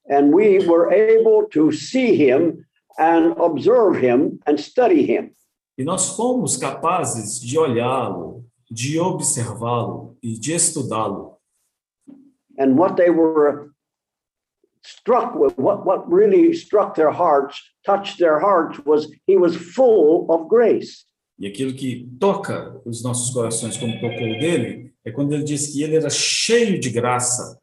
And 0.09 0.33
we 0.33 0.59
were 0.65 0.91
able 0.91 1.47
to 1.49 1.71
see 1.71 2.15
him 2.15 2.65
and 2.97 3.33
observe 3.37 3.97
him 4.01 4.39
and 4.47 4.57
study 4.57 5.03
him. 5.05 5.31
E 5.77 5.83
nós 5.83 6.15
fomos 6.15 6.55
capazes 6.57 7.39
de 7.39 7.57
olhá-lo, 7.57 8.45
de 8.71 8.97
observá-lo 8.99 10.17
e 10.23 10.39
de 10.39 10.53
estudá-lo. 10.53 11.37
And 12.57 12.77
what 12.77 12.95
they 12.95 13.09
were 13.09 13.71
struck 14.83 15.35
with, 15.35 15.53
what, 15.57 15.85
what 15.85 16.09
really 16.11 16.53
struck 16.53 16.95
their 16.95 17.11
hearts, 17.11 17.61
touched 17.85 18.17
their 18.19 18.39
hearts, 18.39 18.79
was 18.85 19.07
he 19.25 19.37
was 19.37 19.55
full 19.55 20.25
of 20.29 20.47
grace. 20.49 21.05
E 21.39 21.45
aquilo 21.47 21.73
que 21.75 22.09
toca 22.19 22.81
os 22.85 23.03
nossos 23.03 23.31
corações, 23.33 23.77
como 23.77 23.93
tocou 23.99 24.27
o 24.31 24.39
dele, 24.39 24.91
é 25.05 25.11
quando 25.11 25.33
ele 25.33 25.43
diz 25.43 25.71
que 25.71 25.83
ele 25.83 25.95
era 25.95 26.09
cheio 26.09 26.79
de 26.79 26.89
graça. 26.89 27.59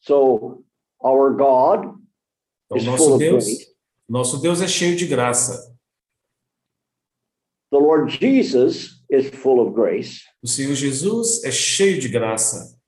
So 0.00 0.64
our 1.02 1.34
God 1.34 1.94
Então, 2.66 2.76
is 2.76 2.84
nosso 2.84 3.04
full 3.04 3.14
of 3.14 3.18
Deus, 3.24 3.44
grace. 3.44 3.66
nosso 4.08 4.40
Deus 4.42 4.60
é 4.60 4.68
cheio 4.68 4.94
de 4.96 5.06
graça. 5.06 5.72
The 7.70 7.78
Lord 7.78 8.10
Jesus 8.12 9.02
is 9.10 9.30
full 9.30 9.60
of 9.60 9.74
grace. 9.74 10.22
O 10.42 10.46
Senhor 10.46 10.74
Jesus 10.74 11.42
é 11.44 11.50
cheio 11.50 11.98
de 11.98 12.08
graça. 12.08 12.78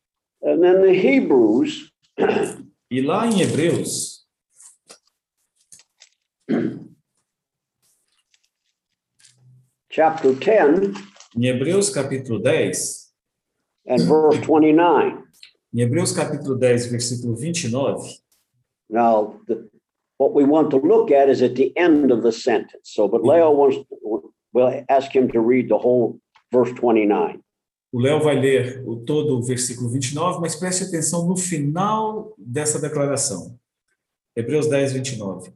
And 0.42 0.60
then 0.60 0.82
the 0.82 0.92
Hebrews, 0.92 1.90
E 2.94 3.00
lá 3.00 3.26
em 3.26 3.40
Hebreus, 3.40 4.24
chapter 9.90 10.32
10, 10.32 10.92
em 11.36 11.46
Hebreus 11.46 11.90
capítulo 11.90 12.40
10, 12.40 13.12
and 13.88 13.98
verse 14.06 14.40
29. 14.42 15.24
Em 15.74 15.80
Hebreus 15.80 16.12
capítulo 16.12 16.56
10, 16.56 16.86
versículo 16.86 17.34
29, 17.34 18.22
Now, 18.88 19.40
the, 19.48 19.68
what 20.18 20.32
we 20.32 20.44
want 20.44 20.70
to 20.70 20.76
look 20.76 21.10
at 21.10 21.28
is 21.28 21.42
at 21.42 21.56
the 21.56 21.72
end 21.76 22.12
of 22.12 22.22
the 22.22 22.30
sentence. 22.30 22.92
So, 22.92 23.08
but 23.08 23.24
Leo 23.24 23.50
wants, 23.50 23.78
we'll 24.52 24.84
ask 24.88 25.10
him 25.10 25.28
to 25.32 25.40
read 25.40 25.68
the 25.68 25.78
whole 25.78 26.20
verse 26.52 26.70
29. 26.74 27.42
O 27.94 28.00
Léo 28.00 28.20
vai 28.20 28.34
ler 28.34 28.82
o 28.84 28.96
todo 28.96 29.38
o 29.38 29.42
versículo 29.44 29.88
29, 29.88 30.40
mas 30.40 30.56
preste 30.56 30.82
atenção 30.82 31.28
no 31.28 31.36
final 31.36 32.34
dessa 32.36 32.80
declaração. 32.80 33.56
Hebreus 34.34 34.66
10, 34.66 34.94
29. 34.94 35.52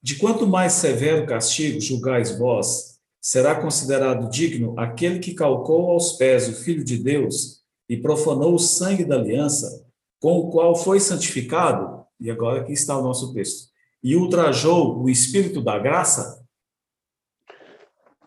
De 0.00 0.14
quanto 0.14 0.46
mais 0.46 0.74
severo 0.74 1.26
castigo 1.26 1.80
julgais 1.80 2.38
vós, 2.38 3.00
será 3.20 3.60
considerado 3.60 4.30
digno 4.30 4.78
aquele 4.78 5.18
que 5.18 5.34
calcou 5.34 5.90
aos 5.90 6.12
pés 6.12 6.48
o 6.48 6.62
Filho 6.62 6.84
de 6.84 6.96
Deus 6.96 7.64
e 7.88 7.96
profanou 7.96 8.54
o 8.54 8.58
sangue 8.60 9.04
da 9.04 9.16
aliança, 9.16 9.84
com 10.20 10.38
o 10.38 10.48
qual 10.48 10.76
foi 10.76 11.00
santificado, 11.00 12.04
e 12.20 12.30
agora 12.30 12.60
aqui 12.60 12.72
está 12.72 12.96
o 12.96 13.02
nosso 13.02 13.34
texto, 13.34 13.68
e 14.00 14.14
ultrajou 14.14 15.02
o 15.02 15.10
Espírito 15.10 15.60
da 15.60 15.76
graça. 15.76 16.40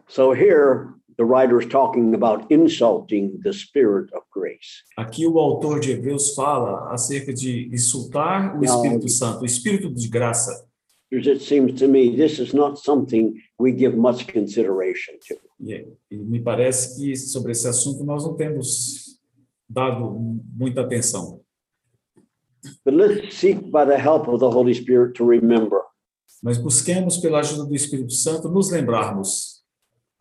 So 0.06 0.34
here, 0.34 0.90
the 1.18 1.26
writer 1.26 1.60
is 1.60 1.68
talking 1.68 2.14
about 2.14 2.50
insulting 2.52 3.40
the 3.44 3.54
Spirit 3.54 4.14
of 4.14 4.24
grace. 4.32 4.84
Aqui 4.98 5.26
o 5.28 5.38
autor 5.40 5.80
de 5.80 5.92
Hebreus 5.92 6.34
fala 6.34 6.92
acerca 6.92 7.34
de 7.34 7.70
insultar 7.72 8.58
o. 8.58 8.64
Espírito 8.64 9.10
Santo, 9.10 9.42
o 9.42 9.46
Espírito 9.46 9.94
de 9.94 10.08
graça. 10.08 10.66
It 11.12 11.42
seems 11.44 11.80
to 11.80 11.88
me 11.88 12.16
this 12.16 12.40
is 12.40 12.54
not 12.54 12.80
something 12.80 13.36
we 13.60 13.72
give 13.72 13.96
much 13.96 14.26
consideration 14.28 15.14
to. 15.28 15.36
E, 15.60 15.88
e 16.10 16.18
me 16.18 16.40
parece 16.40 17.00
que 17.00 17.16
sobre 17.16 17.52
esse 17.52 17.68
assunto 17.68 18.04
nós 18.04 18.24
não 18.24 18.36
temos 18.36 19.20
dado 19.70 20.40
muita 20.56 20.82
atenção. 20.82 21.42
But 22.84 22.96
let's 22.96 23.36
seek 23.36 23.72
by 23.72 23.86
the 23.86 23.98
help 23.98 24.28
of 24.28 24.40
the 24.40 24.50
Holy 24.50 24.74
Spirit 24.74 25.14
to 25.16 25.26
remember 25.26 25.84
Mas 26.44 26.58
busquemos 26.58 27.16
pela 27.16 27.40
ajuda 27.40 27.64
do 27.64 27.74
Espírito 27.74 28.12
Santo 28.12 28.50
nos 28.50 28.70
lembrarmos. 28.70 29.53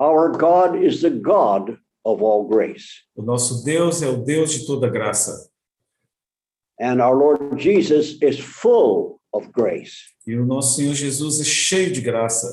Our 0.02 0.36
God 0.36 0.82
is 0.82 1.00
the 1.00 1.10
God 1.10 1.78
of 2.04 2.22
all 2.22 2.48
grace. 2.48 3.04
O 3.16 3.22
nosso 3.22 3.64
Deus 3.64 4.02
é 4.02 4.08
o 4.08 4.24
Deus 4.24 4.52
de 4.52 4.66
toda 4.66 4.90
graça. 4.90 5.48
And 6.80 7.00
our 7.00 7.14
Lord 7.14 7.62
Jesus 7.62 8.18
is 8.20 8.40
full 8.40 9.20
of 9.32 9.48
grace. 9.52 10.12
E 10.26 10.36
o 10.36 10.44
nosso 10.44 10.76
Senhor 10.76 10.94
Jesus 10.94 11.40
é 11.40 11.44
cheio 11.44 11.92
de 11.92 12.00
graça. 12.00 12.48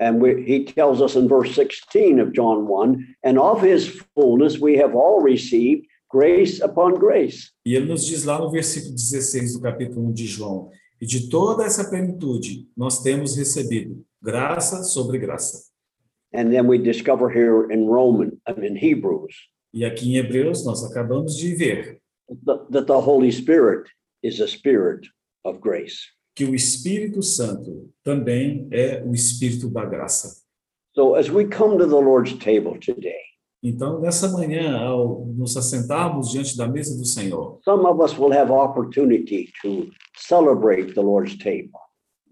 And 0.00 0.20
we, 0.20 0.42
he 0.42 0.64
tells 0.64 1.00
us 1.00 1.16
in 1.16 1.26
verse 1.26 1.54
16 1.54 2.20
of 2.20 2.32
John 2.32 2.68
1 2.68 3.16
and 3.24 3.38
of 3.38 3.62
his 3.62 4.00
fullness 4.14 4.60
we 4.60 4.76
have 4.76 4.94
all 4.94 5.20
received 5.20 5.86
grace 6.10 6.62
upon 6.62 6.94
grace. 6.98 7.50
E 7.64 7.74
ele 7.74 7.86
nos 7.86 8.04
diz 8.04 8.24
lá 8.24 8.38
no 8.38 8.50
versículo 8.50 8.94
16 8.94 9.54
do 9.54 9.60
capítulo 9.60 10.06
1 10.08 10.12
de 10.12 10.26
João: 10.26 10.70
E 11.00 11.06
de 11.06 11.28
toda 11.28 11.64
essa 11.64 11.88
plenitude 11.88 12.68
nós 12.76 13.02
temos 13.02 13.36
recebido 13.36 14.04
graça 14.22 14.82
sobre 14.82 15.18
graça. 15.18 15.67
And 16.32 16.50
then 16.52 16.66
we 16.66 16.78
discover 16.78 17.30
here 17.30 17.70
in 17.70 17.86
Roman 17.86 18.40
and 18.46 18.62
in 18.64 18.76
Hebrews 18.76 19.34
E 19.72 19.84
aqui 19.84 20.10
em 20.12 20.16
Hebreus 20.16 20.64
nós 20.64 20.82
acabamos 20.84 21.36
de 21.36 21.54
ver 21.54 22.00
that, 22.44 22.70
that 22.72 22.86
the 22.86 23.00
Holy 23.00 23.30
Spirit 23.30 23.88
is 24.22 24.40
a 24.40 24.46
spirit 24.48 25.08
of 25.44 25.58
grace. 25.60 25.98
que 26.34 26.44
o 26.44 26.54
Espírito 26.54 27.22
Santo 27.22 27.90
também 28.04 28.68
é 28.70 29.02
o 29.04 29.12
Espírito 29.14 29.68
da 29.68 29.84
graça. 29.84 30.42
So 30.94 31.14
as 31.14 31.28
we 31.30 31.44
come 31.46 31.78
to 31.78 31.86
the 31.86 31.96
Lord's 32.00 32.34
table 32.38 32.78
today, 32.80 33.26
Então, 33.62 34.00
nessa 34.00 34.28
manhã, 34.28 34.78
ao 34.78 35.26
nos 35.26 35.56
assentarmos 35.56 36.30
diante 36.30 36.56
da 36.56 36.68
mesa 36.68 36.96
do 36.96 37.04
Senhor, 37.04 37.58
some 37.64 37.84
of 37.86 38.00
us 38.00 38.16
will 38.16 38.32
have 38.32 38.52
opportunity 38.52 39.50
to 39.62 39.90
celebrate 40.16 40.94
the 40.94 41.00
Lord's 41.02 41.36
table. 41.38 41.80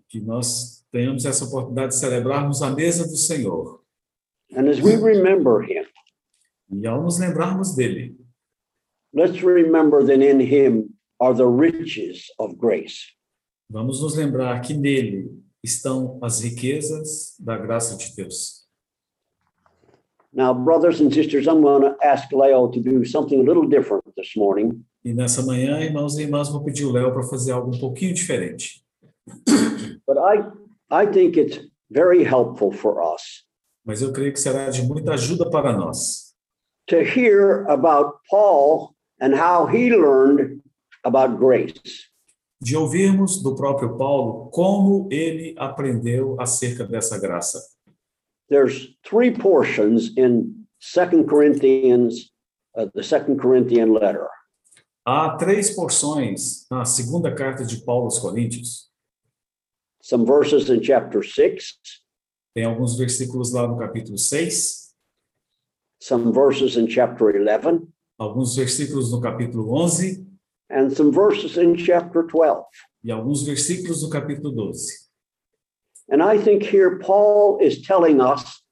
que 0.09 0.21
nós 0.21 0.85
tenhamos 0.93 1.25
essa 1.25 1.45
oportunidade 1.45 1.95
de 1.95 1.99
celebrarmos 1.99 2.63
a 2.63 2.71
mesa 2.71 3.05
do 3.09 3.17
Senhor. 3.17 3.81
And 4.55 4.69
as 4.69 4.81
we 4.81 4.97
remember 4.97 5.63
him, 5.63 5.85
E 6.71 6.87
ao 6.87 7.03
nos 7.03 7.19
lembrarmos 7.19 7.75
dele, 7.77 8.17
let's 9.15 9.41
remember 9.43 10.05
that 10.05 10.21
in 10.21 10.41
him 10.41 10.95
are 11.21 11.33
the 11.35 11.47
riches 11.47 12.31
of 12.39 12.57
grace. 12.59 13.15
vamos 13.71 14.01
nos 14.01 14.15
lembrar 14.17 14.61
que 14.61 14.75
nele 14.75 15.31
estão 15.63 16.19
as 16.23 16.41
riquezas 16.41 17.35
da 17.41 17.57
graça 17.57 17.97
de 17.97 18.15
Deus. 18.15 18.67
Now, 20.33 20.53
brothers 20.53 21.01
and 21.01 21.11
sisters, 21.13 21.47
I'm 21.47 21.63
going 21.63 21.83
to 21.83 21.97
ask 22.05 22.31
Leo 22.31 22.69
to 22.69 22.81
do 22.81 23.05
something 23.05 23.41
a 23.41 23.43
little 23.43 23.67
different 23.67 24.05
this 24.17 24.37
morning. 24.37 24.85
E 25.05 25.15
nessa 25.15 25.43
manhã, 25.43 25.81
irmãos 25.81 26.19
e 26.19 26.23
irmãs, 26.23 26.49
vou 26.49 26.63
pedir 26.63 26.85
o 26.85 26.93
Léo 26.93 27.13
para 27.13 27.23
fazer 27.23 27.53
algo 27.53 27.75
um 27.75 27.79
pouquinho 27.81 28.13
diferente. 28.13 28.85
But 30.07 30.19
I, 30.19 30.45
I 30.91 31.07
think 31.07 31.39
it's 31.39 31.59
very 31.91 32.23
helpful 32.23 32.71
for 32.71 33.01
us 33.03 33.46
Mas 33.87 34.03
eu 34.03 34.13
creio 34.13 34.33
que 34.33 34.41
será 34.41 34.69
de 34.69 34.83
muita 34.83 35.15
ajuda 35.15 35.49
para 35.49 35.73
nós. 35.73 36.27
to 36.89 37.05
hear 37.05 37.65
about 37.67 38.21
Paul 38.31 38.95
and 39.21 39.35
how 39.35 39.67
he 39.67 39.91
learned 39.91 40.63
about 41.05 41.39
grace. 41.39 41.75
De 42.61 42.77
ouvirmos 42.77 43.43
do 43.43 43.55
próprio 43.55 43.97
Paulo 43.99 44.51
como 44.51 45.09
ele 45.11 45.55
aprendeu 45.59 46.41
acerca 46.41 46.85
dessa 46.85 47.19
graça. 47.19 47.61
There's 48.49 48.97
three 49.03 49.31
portions 49.31 50.13
in 50.17 50.65
Second 50.81 51.29
Corinthians, 51.29 52.31
uh, 52.77 52.87
the 52.95 53.03
Second 53.03 53.41
Corinthian 53.41 53.93
letter. 53.93 54.29
Há 55.05 55.37
três 55.37 55.75
porções 55.75 56.67
na 56.71 56.85
segunda 56.85 57.35
carta 57.35 57.65
de 57.65 57.79
Paulo 57.85 58.05
aos 58.05 58.19
Coríntios. 58.19 58.89
Some 60.01 60.25
verses 60.25 60.71
in 60.71 60.83
chapter 60.83 61.23
six, 61.23 61.79
Tem 62.57 62.65
alguns 62.65 62.97
versículos 62.97 63.53
lá 63.53 63.69
no 63.69 63.77
capítulo 63.77 64.17
6, 64.17 64.95
some 66.01 66.33
verses 66.33 66.79
in 66.79 66.87
chapter 66.87 67.37
11, 67.37 67.87
alguns 68.19 68.57
versículos 68.57 69.13
no 69.13 69.21
capítulo 69.21 69.77
11 69.77 70.27
and 70.71 70.91
some 70.91 71.11
verses 71.13 71.59
in 71.59 71.77
chapter 71.77 72.23
12. 72.23 72.65
e 73.05 73.11
alguns 73.11 73.45
versículos 73.45 74.03
no 74.03 74.09
capítulo 74.09 74.55
12. 74.55 74.75
And 76.09 76.23
I 76.23 76.39
think 76.39 76.63
here 76.63 76.99
Paul 76.99 77.59
is 77.61 77.83
telling 77.83 78.23
us 78.23 78.63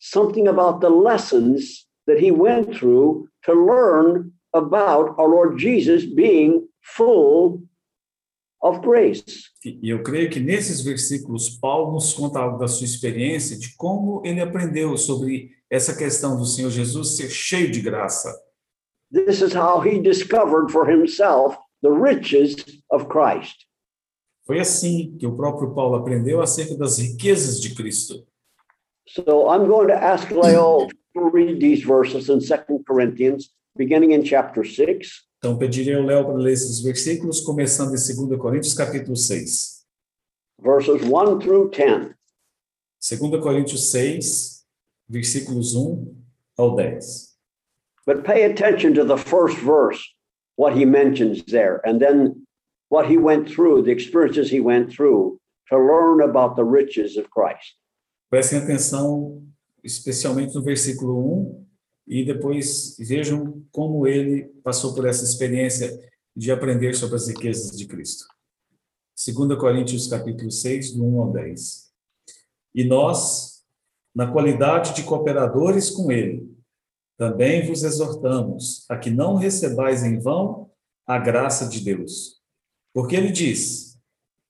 something 0.00 0.48
about 0.48 0.80
the 0.80 0.90
lessons 0.90 1.86
that 2.08 2.18
he 2.18 2.32
went 2.32 2.74
through 2.74 3.28
to 3.44 3.52
learn 3.54 4.32
about 4.52 5.14
our 5.16 5.28
Lord 5.28 5.58
Jesus 5.58 6.04
being 6.04 6.66
full 6.82 7.62
of 8.62 8.80
grace. 8.80 9.24
E 9.64 9.90
eu 9.90 10.02
creio 10.02 10.30
que 10.30 10.40
nesses 10.40 10.80
versículos 10.80 11.50
Paulo 11.50 11.92
nos 11.92 12.12
conta 12.12 12.38
algo 12.38 12.58
da 12.58 12.68
sua 12.68 12.84
experiência 12.84 13.58
de 13.58 13.76
como 13.76 14.22
ele 14.24 14.40
aprendeu 14.40 14.96
sobre 14.96 15.50
essa 15.70 15.96
questão 15.96 16.36
do 16.36 16.46
Senhor 16.46 16.70
Jesus 16.70 17.16
ser 17.16 17.30
cheio 17.30 17.70
de 17.70 17.80
graça. 17.80 18.34
This 19.12 19.40
is 19.40 19.54
how 19.54 19.80
he 19.80 20.00
discovered 20.00 20.70
for 20.70 20.88
himself 20.88 21.56
the 21.82 21.90
riches 21.90 22.56
of 22.90 23.06
Christ. 23.06 23.66
Foi 24.46 24.58
assim 24.58 25.16
que 25.18 25.26
o 25.26 25.36
próprio 25.36 25.74
Paulo 25.74 25.96
aprendeu 25.96 26.40
acerca 26.40 26.74
das 26.76 26.98
riquezas 26.98 27.60
de 27.60 27.74
Cristo. 27.74 28.26
So 29.06 29.48
I'm 29.50 29.66
going 29.66 29.88
to 29.88 29.94
ask 29.94 30.30
Leo 30.30 30.88
to 31.14 31.30
read 31.30 31.60
these 31.60 31.82
verses 31.82 32.28
in 32.28 32.40
Second 32.40 32.84
Corinthians, 32.86 33.50
beginning 33.76 34.12
in 34.12 34.22
chapter 34.22 34.64
6, 34.64 35.27
Então 35.38 35.56
pedirei 35.56 35.94
ao 35.94 36.02
Léo 36.02 36.24
para 36.24 36.34
ler 36.34 36.52
esses 36.52 36.80
versículos, 36.80 37.40
começando 37.40 37.90
em 37.90 38.26
2 38.26 38.40
Coríntios 38.40 38.74
capítulo 38.74 39.16
6. 39.16 39.78
verses 40.60 41.02
1 41.02 41.38
through 41.38 41.70
10. 41.70 42.14
2 43.00 43.40
Coríntios 43.40 43.90
6, 43.90 44.64
versículos 45.08 45.74
1 45.74 46.14
ao 46.56 46.74
10. 46.74 47.36
But 48.04 48.24
pay 48.24 48.44
attention 48.44 48.94
to 48.94 49.04
the 49.04 49.16
first 49.16 49.58
verse, 49.58 50.02
what 50.56 50.76
he 50.76 50.84
mentions 50.84 51.44
there, 51.44 51.80
and 51.84 52.00
then 52.00 52.46
what 52.88 53.06
he 53.06 53.18
went 53.18 53.48
through, 53.48 53.82
the 53.82 53.92
experiences 53.92 54.50
he 54.50 54.60
went 54.60 54.90
through 54.90 55.38
to 55.70 55.78
learn 55.78 56.22
about 56.22 56.56
the 56.56 56.64
riches 56.64 57.16
of 57.16 57.30
Christ. 57.30 57.76
Prestem 58.30 58.58
atenção, 58.58 59.42
especialmente 59.84 60.54
no 60.54 60.62
versículo 60.62 61.16
1, 61.18 61.66
e 62.08 62.24
depois 62.24 62.96
vejam 62.98 63.62
como 63.70 64.06
ele 64.06 64.44
passou 64.64 64.94
por 64.94 65.06
essa 65.06 65.24
experiência 65.24 65.96
de 66.34 66.50
aprender 66.50 66.94
sobre 66.94 67.16
as 67.16 67.28
riquezas 67.28 67.76
de 67.76 67.86
Cristo. 67.86 68.24
2 69.26 69.58
Coríntios 69.58 70.06
capítulo 70.06 70.50
6, 70.50 70.94
do 70.94 71.04
1 71.04 71.20
ao 71.20 71.32
10. 71.32 71.92
E 72.74 72.84
nós, 72.84 73.62
na 74.14 74.30
qualidade 74.30 74.94
de 74.94 75.02
cooperadores 75.02 75.90
com 75.90 76.10
ele, 76.10 76.48
também 77.16 77.66
vos 77.66 77.82
exortamos 77.82 78.86
a 78.88 78.96
que 78.96 79.10
não 79.10 79.34
recebais 79.34 80.02
em 80.02 80.18
vão 80.18 80.70
a 81.06 81.18
graça 81.18 81.68
de 81.68 81.80
Deus. 81.80 82.40
Porque 82.94 83.16
ele 83.16 83.32
diz: 83.32 83.98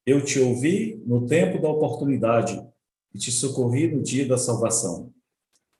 Eu 0.07 0.23
te 0.23 0.39
ouvi 0.39 1.03
no 1.07 1.27
tempo 1.27 1.61
da 1.61 1.69
oportunidade 1.69 2.63
e 3.15 3.19
te 3.19 3.33
socorri 3.33 3.89
no 3.89 4.03
dia 4.03 4.29
da 4.29 4.37
salvação. 4.37 5.11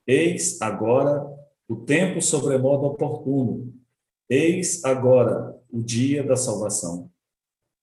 Eis 0.07 0.59
agora 0.61 1.38
o 1.69 1.75
tempo 1.75 2.21
sobremodo 2.21 2.85
oportuno, 2.85 3.71
Eis 4.29 4.83
agora 4.83 5.57
o 5.71 5.81
dia 5.81 6.23
da 6.23 6.35
salvação, 6.35 7.09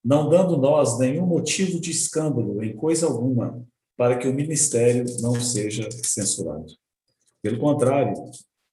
não 0.05 0.29
dando 0.29 0.57
nós 0.57 0.97
nenhum 0.99 1.27
motivo 1.27 1.81
de 1.81 1.91
escândalo 1.91 2.63
em 2.63 2.77
coisa 2.77 3.07
alguma, 3.07 3.67
para 3.97 4.17
que 4.17 4.29
o 4.29 4.35
ministério 4.35 5.05
não 5.21 5.41
seja 5.41 5.89
censurado. 6.05 6.67
Pelo 7.43 7.59
contrário, 7.59 8.15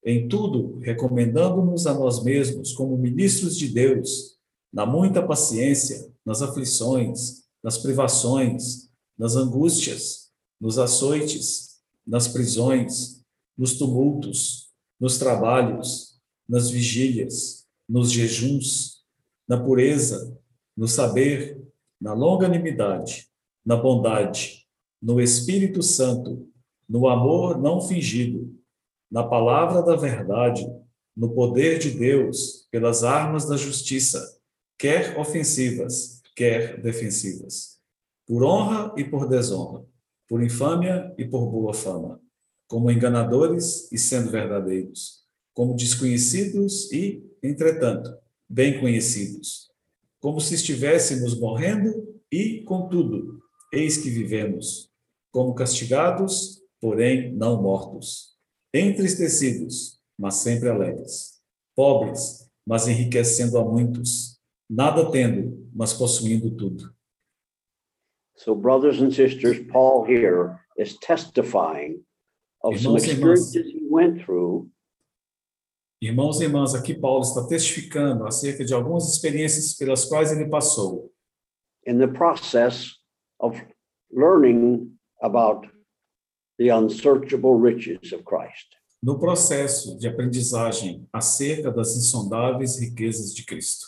em 0.05 0.27
tudo, 0.27 0.77
recomendando-nos 0.79 1.87
a 1.87 1.93
nós 1.95 2.23
mesmos 2.23 2.73
como 2.73 2.95
ministros 2.95 3.57
de 3.57 3.69
Deus, 3.69 4.37
na 4.71 4.85
muita 4.85 5.25
paciência, 5.25 6.11
nas 6.23 6.43
aflições, 6.43 7.43
nas 7.63 7.79
privações, 7.79 8.89
nas 9.17 9.35
angústias, 9.35 10.29
nos 10.61 10.77
açoites, 10.77 11.79
nas 12.05 12.27
prisões, 12.27 13.23
nos 13.57 13.77
tumultos, 13.77 14.62
nos 15.03 15.17
trabalhos, 15.17 16.17
nas 16.47 16.69
vigílias, 16.69 17.67
nos 17.89 18.09
jejuns, 18.09 19.03
na 19.45 19.61
pureza, 19.61 20.39
no 20.77 20.87
saber, 20.87 21.61
na 21.99 22.13
longanimidade, 22.13 23.27
na 23.65 23.75
bondade, 23.75 24.65
no 25.01 25.19
Espírito 25.19 25.83
Santo, 25.83 26.49
no 26.87 27.09
amor 27.09 27.61
não 27.61 27.81
fingido, 27.81 28.57
na 29.11 29.25
palavra 29.25 29.81
da 29.81 29.97
verdade, 29.97 30.65
no 31.13 31.33
poder 31.33 31.79
de 31.79 31.91
Deus, 31.91 32.65
pelas 32.71 33.03
armas 33.03 33.45
da 33.45 33.57
justiça, 33.57 34.39
quer 34.79 35.19
ofensivas, 35.19 36.21
quer 36.33 36.81
defensivas, 36.81 37.77
por 38.25 38.41
honra 38.41 38.93
e 38.95 39.03
por 39.03 39.27
desonra, 39.27 39.83
por 40.29 40.41
infâmia 40.41 41.13
e 41.17 41.25
por 41.25 41.51
boa 41.51 41.73
fama, 41.73 42.22
como 42.73 42.89
enganadores 42.89 43.87
e 43.91 43.99
sendo 43.99 44.31
verdadeiros, 44.31 45.27
como 45.53 45.75
desconhecidos 45.75 46.91
e, 46.91 47.23
entretanto, 47.43 48.11
bem 48.49 48.79
conhecidos, 48.79 49.69
como 50.19 50.41
se 50.41 50.55
estivéssemos 50.55 51.39
morrendo 51.39 52.19
e, 52.31 52.63
contudo, 52.63 53.39
eis 53.71 53.97
que 53.97 54.09
vivemos, 54.09 54.89
como 55.31 55.53
castigados, 55.53 56.63
porém 56.81 57.31
não 57.35 57.61
mortos, 57.61 58.39
entristecidos, 58.73 59.99
mas 60.17 60.37
sempre 60.37 60.67
alegres, 60.67 61.43
pobres, 61.75 62.49
mas 62.65 62.87
enriquecendo 62.87 63.59
a 63.59 63.63
muitos, 63.63 64.39
nada 64.67 65.11
tendo, 65.11 65.69
mas 65.71 65.93
possuindo 65.93 66.49
tudo. 66.49 66.91
So, 68.35 68.55
brothers 68.55 68.99
and 68.99 69.11
sisters, 69.11 69.59
Paul 69.71 70.07
here 70.07 70.57
is 70.75 70.97
testifying 70.97 72.03
of 72.63 72.79
some 72.79 72.95
experiences 72.97 73.53
he 73.53 73.81
went 73.89 74.23
through 74.23 74.69
Irmãos 76.03 76.41
e 76.41 76.43
irmãs, 76.43 76.75
aqui 76.75 76.93
Paulo 76.93 77.21
está 77.21 77.47
testificando 77.47 78.27
acerca 78.27 78.65
de 78.65 78.73
algumas 78.73 79.07
experiências 79.07 79.73
pelas 79.73 80.03
quais 80.03 80.33
ele 80.33 80.49
passou. 80.49 81.13
In 81.87 81.97
the 81.97 82.07
process 82.07 82.97
of 83.39 83.57
learning 84.11 84.97
about 85.21 85.65
the 86.59 86.73
unsearchable 86.73 87.57
riches 87.57 88.11
of 88.11 88.25
Christ. 88.25 88.75
No 89.01 89.17
processo 89.17 89.97
de 89.97 90.09
aprendizagem 90.09 91.07
acerca 91.13 91.71
das 91.71 91.95
insondáveis 91.95 92.77
riquezas 92.77 93.33
de 93.33 93.45
Cristo. 93.45 93.87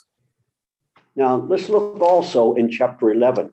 Now, 1.17 1.45
let's 1.45 1.67
look 1.67 2.01
also 2.01 2.55
in 2.55 2.69
chapter 2.69 3.09
11. 3.13 3.51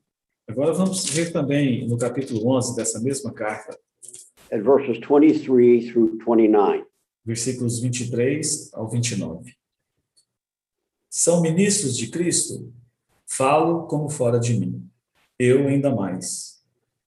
Agora 0.48 0.72
vamos 0.72 1.04
ver 1.06 1.32
também 1.32 1.88
no 1.88 1.98
capítulo 1.98 2.48
11 2.56 2.76
dessa 2.76 3.00
mesma 3.00 3.32
carta. 3.32 3.76
At 4.52 4.62
verses 4.62 4.98
23 4.98 5.90
through 5.90 6.18
29 6.18 6.84
versículos 7.24 7.78
23 7.80 8.70
ao 8.74 8.88
29. 8.88 9.54
São 11.08 11.40
ministros 11.40 11.96
de 11.96 12.08
Cristo? 12.08 12.72
Falo 13.26 13.86
como 13.86 14.08
fora 14.08 14.38
de 14.38 14.58
mim. 14.58 14.88
Eu 15.38 15.68
ainda 15.68 15.94
mais. 15.94 16.62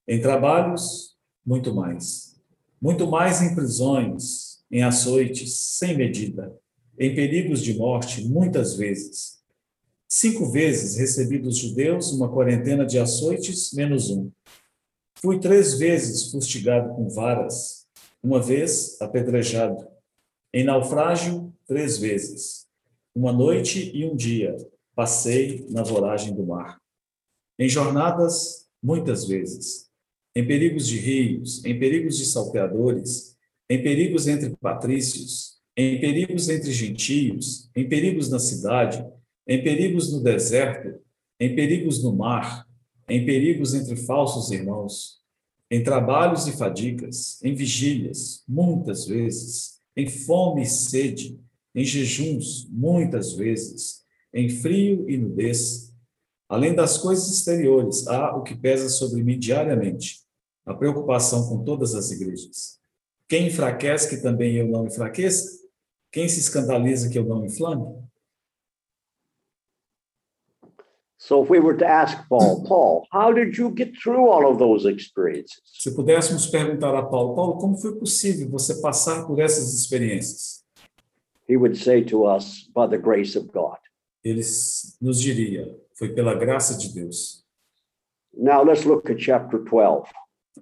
Em 0.07 0.21
trabalhos, 0.21 1.15
muito 1.45 1.73
mais. 1.73 2.35
Muito 2.81 3.07
mais 3.07 3.41
em 3.41 3.55
prisões, 3.55 4.63
em 4.71 4.83
açoites, 4.83 5.53
sem 5.77 5.97
medida. 5.97 6.55
Em 6.97 7.13
perigos 7.13 7.61
de 7.61 7.73
morte, 7.75 8.23
muitas 8.27 8.75
vezes. 8.75 9.43
Cinco 10.07 10.49
vezes 10.51 10.95
recebi 10.95 11.39
dos 11.39 11.57
judeus 11.57 12.11
uma 12.11 12.31
quarentena 12.31 12.85
de 12.85 12.99
açoites, 12.99 13.73
menos 13.73 14.09
um. 14.09 14.31
Fui 15.19 15.39
três 15.39 15.77
vezes 15.77 16.31
fustigado 16.31 16.93
com 16.93 17.09
varas, 17.09 17.87
uma 18.21 18.41
vez 18.41 19.01
apedrejado 19.01 19.87
em 20.53 20.63
naufrágio, 20.63 21.53
três 21.67 21.97
vezes. 21.97 22.65
Uma 23.13 23.31
noite 23.31 23.91
e 23.93 24.05
um 24.05 24.15
dia 24.15 24.55
passei 24.95 25.65
na 25.69 25.83
voragem 25.83 26.33
do 26.33 26.45
mar. 26.45 26.79
Em 27.59 27.67
jornadas, 27.67 28.67
muitas 28.81 29.25
vezes. 29.25 29.89
Em 30.35 30.45
perigos 30.45 30.87
de 30.87 30.97
rios, 30.97 31.63
em 31.65 31.77
perigos 31.77 32.17
de 32.17 32.25
salteadores, 32.25 33.35
em 33.69 33.81
perigos 33.81 34.27
entre 34.27 34.55
patrícios, 34.57 35.59
em 35.77 35.99
perigos 35.99 36.47
entre 36.49 36.71
gentios, 36.71 37.69
em 37.75 37.87
perigos 37.87 38.29
na 38.29 38.39
cidade, 38.39 39.05
em 39.47 39.61
perigos 39.63 40.11
no 40.11 40.21
deserto, 40.21 41.01
em 41.39 41.55
perigos 41.55 42.01
no 42.01 42.15
mar, 42.15 42.64
em 43.07 43.25
perigos 43.25 43.73
entre 43.73 43.95
falsos 43.95 44.51
irmãos, 44.51 45.21
em 45.69 45.83
trabalhos 45.83 46.47
e 46.47 46.51
fadigas, 46.51 47.41
em 47.43 47.53
vigílias, 47.53 48.43
muitas 48.47 49.05
vezes 49.05 49.75
em 49.95 50.09
fome 50.09 50.63
e 50.63 50.65
sede, 50.65 51.39
em 51.73 51.83
jejuns, 51.83 52.67
muitas 52.69 53.33
vezes, 53.33 54.03
em 54.33 54.49
frio 54.49 55.09
e 55.09 55.17
nudez. 55.17 55.93
Além 56.49 56.75
das 56.75 56.97
coisas 56.97 57.29
exteriores, 57.29 58.07
há 58.07 58.35
o 58.35 58.43
que 58.43 58.55
pesa 58.55 58.89
sobre 58.89 59.23
mim 59.23 59.39
diariamente, 59.39 60.19
a 60.65 60.73
preocupação 60.73 61.47
com 61.47 61.63
todas 61.63 61.95
as 61.95 62.11
igrejas. 62.11 62.79
Quem 63.27 63.47
enfraquece 63.47 64.09
que 64.09 64.21
também 64.21 64.55
eu 64.55 64.67
não 64.67 64.85
enfraqueça? 64.85 65.63
Quem 66.11 66.27
se 66.27 66.39
escandaliza 66.39 67.09
que 67.09 67.17
eu 67.17 67.25
não 67.25 67.45
inflame? 67.45 67.85
So 71.25 71.41
if 71.41 71.49
we 71.49 71.59
were 71.59 71.75
to 71.77 71.87
ask 71.87 72.15
Paul, 72.29 72.63
Paul, 72.67 73.07
how 73.11 73.31
did 73.33 73.57
you 73.57 73.71
get 73.71 73.97
through 73.97 74.29
all 74.29 74.47
of 74.47 74.59
those 74.59 74.85
experiences? 74.85 75.59
Se 75.73 75.89
pudéssemos 75.89 76.45
perguntar 76.45 76.95
a 76.95 77.01
Paulo, 77.01 77.33
Paulo, 77.33 77.57
como 77.57 77.75
foi 77.77 77.95
possível 77.95 78.47
você 78.47 78.79
passar 78.79 79.25
por 79.25 79.39
essas 79.39 79.73
experiências? 79.73 80.63
He 81.49 81.57
would 81.57 81.75
say 81.77 82.03
to 82.03 82.25
us, 82.25 82.69
by 82.75 82.85
the 82.87 82.99
grace 82.99 83.35
of 83.35 83.47
God. 83.51 83.77
Ele 84.23 84.41
nos 85.01 85.19
diria, 85.19 85.75
foi 85.95 86.09
pela 86.09 86.35
graça 86.35 86.77
de 86.77 86.93
Deus. 86.93 87.43
Now 88.31 88.63
let's 88.63 88.85
look 88.85 89.09
at 89.09 89.17
chapter 89.19 89.57
12. 89.59 90.07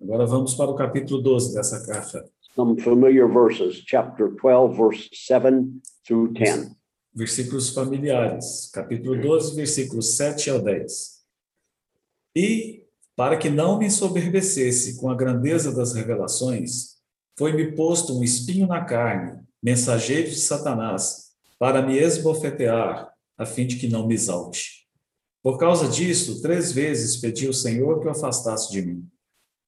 Agora 0.02 0.26
vamos 0.26 0.56
para 0.56 0.72
o 0.72 0.76
capítulo 0.76 1.22
12 1.22 1.56
dessa 1.56 1.86
carta. 1.86 2.26
Some 2.56 2.80
familiar 2.80 3.28
verses, 3.28 3.84
chapter 3.86 4.30
12, 4.30 4.78
verse 4.78 5.10
7 5.12 5.82
through 6.06 6.32
10 6.34 6.74
versículos 7.14 7.70
familiares, 7.70 8.70
capítulo 8.74 9.22
12, 9.22 9.56
versículos 9.56 10.16
7 10.16 10.50
ao 10.50 10.60
10. 10.60 11.24
E, 12.36 12.86
para 13.16 13.38
que 13.38 13.50
não 13.50 13.78
me 13.78 13.86
ensoberbecesse 13.86 15.00
com 15.00 15.10
a 15.10 15.16
grandeza 15.16 15.72
das 15.72 15.94
revelações, 15.94 16.94
foi-me 17.38 17.74
posto 17.74 18.18
um 18.18 18.24
espinho 18.24 18.68
na 18.68 18.84
carne, 18.84 19.42
mensageiro 19.62 20.30
de 20.30 20.40
Satanás, 20.40 21.32
para 21.60 21.82
me 21.82 21.98
esbofetear, 21.98 23.14
a 23.38 23.46
fim 23.46 23.66
de 23.66 23.78
que 23.78 23.88
não 23.88 24.08
me 24.08 24.14
exalte. 24.14 24.88
Por 25.42 25.58
causa 25.58 25.88
disso, 25.88 26.42
três 26.42 26.72
vezes 26.72 27.18
pedi 27.18 27.48
ao 27.48 27.54
Senhor 27.54 28.00
que 28.00 28.08
o 28.08 28.12
afastasse 28.12 28.72
de 28.72 28.82
mim. 28.82 29.08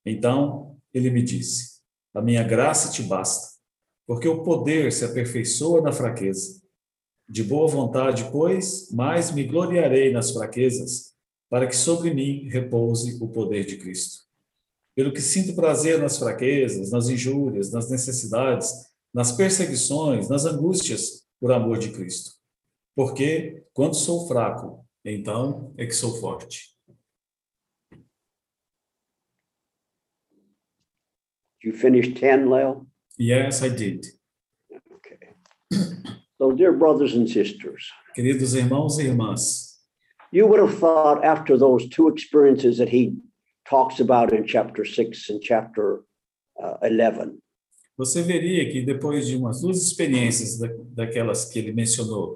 Então, 0.05 0.77
ele 0.93 1.09
me 1.09 1.21
disse: 1.21 1.81
A 2.13 2.21
minha 2.21 2.43
graça 2.43 2.91
te 2.91 3.03
basta, 3.03 3.55
porque 4.07 4.27
o 4.27 4.43
poder 4.43 4.91
se 4.91 5.03
aperfeiçoa 5.03 5.81
na 5.81 5.91
fraqueza. 5.91 6.64
De 7.27 7.43
boa 7.43 7.67
vontade, 7.67 8.29
pois, 8.31 8.91
mais 8.91 9.31
me 9.31 9.43
gloriarei 9.43 10.11
nas 10.11 10.31
fraquezas, 10.31 11.15
para 11.49 11.67
que 11.67 11.75
sobre 11.75 12.13
mim 12.13 12.47
repouse 12.49 13.17
o 13.21 13.27
poder 13.27 13.65
de 13.65 13.77
Cristo. 13.77 14.25
Pelo 14.95 15.11
que 15.11 15.21
sinto 15.21 15.55
prazer 15.55 15.99
nas 15.99 16.17
fraquezas, 16.17 16.91
nas 16.91 17.09
injúrias, 17.09 17.71
nas 17.71 17.89
necessidades, 17.89 18.71
nas 19.13 19.31
perseguições, 19.31 20.29
nas 20.29 20.45
angústias, 20.45 21.25
por 21.39 21.51
amor 21.51 21.77
de 21.77 21.91
Cristo. 21.91 22.31
Porque, 22.95 23.65
quando 23.73 23.95
sou 23.95 24.27
fraco, 24.27 24.85
então 25.03 25.73
é 25.77 25.85
que 25.85 25.93
sou 25.93 26.19
forte. 26.19 26.75
You 31.63 31.73
finished 31.73 32.19
10, 32.19 32.47
Leo? 32.47 32.87
Yes, 33.19 33.61
I 33.63 33.69
did. 33.69 34.05
So, 36.37 36.51
dear 36.51 36.73
brothers 36.73 37.15
and 37.15 37.27
sisters, 37.27 37.85
queridos 38.13 38.53
irmãos 38.53 38.97
e 38.99 39.03
irmãs, 39.07 39.75
you 40.33 40.45
would 40.47 40.59
have 40.61 40.77
thought 40.79 41.23
after 41.23 41.57
those 41.57 41.87
two 41.87 42.09
experiences 42.09 42.77
that 42.77 42.89
he 42.89 43.13
talks 43.69 43.99
about 44.01 44.33
in 44.33 44.45
chapter 44.45 44.83
6 44.85 45.29
and 45.29 45.39
chapter 45.41 46.01
uh, 46.61 46.77
11, 46.83 47.37
você 47.97 48.21
veria 48.21 48.69
que 48.69 48.81
depois 48.85 49.25
de 49.27 49.37
umas 49.37 49.61
duas 49.61 49.77
experiências 49.81 50.57
da, 50.59 50.67
daquelas 50.93 51.45
que 51.45 51.59
ele 51.59 51.71
mencionou 51.71 52.35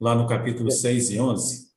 lá 0.00 0.14
no 0.14 0.28
capítulo 0.28 0.70
6 0.70 1.10
e 1.10 1.18
11, 1.20 1.68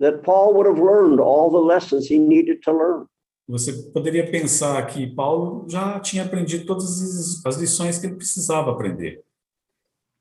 that 0.00 0.22
Paul 0.22 0.54
would 0.54 0.66
have 0.66 0.80
learned 0.80 1.20
all 1.20 1.50
the 1.50 1.58
lessons 1.60 2.10
he 2.10 2.18
needed 2.18 2.60
to 2.62 2.72
learn. 2.72 3.04
você 3.46 3.72
poderia 3.92 4.30
pensar 4.30 4.84
que 4.86 5.06
Paulo 5.14 5.66
já 5.68 6.00
tinha 6.00 6.24
aprendido 6.24 6.64
todas 6.64 6.84
as- 7.00 7.44
as 7.46 7.56
lições 7.60 7.98
que 7.98 8.06
ele 8.06 8.16
precisava 8.16 8.70
aprender. 8.72 9.22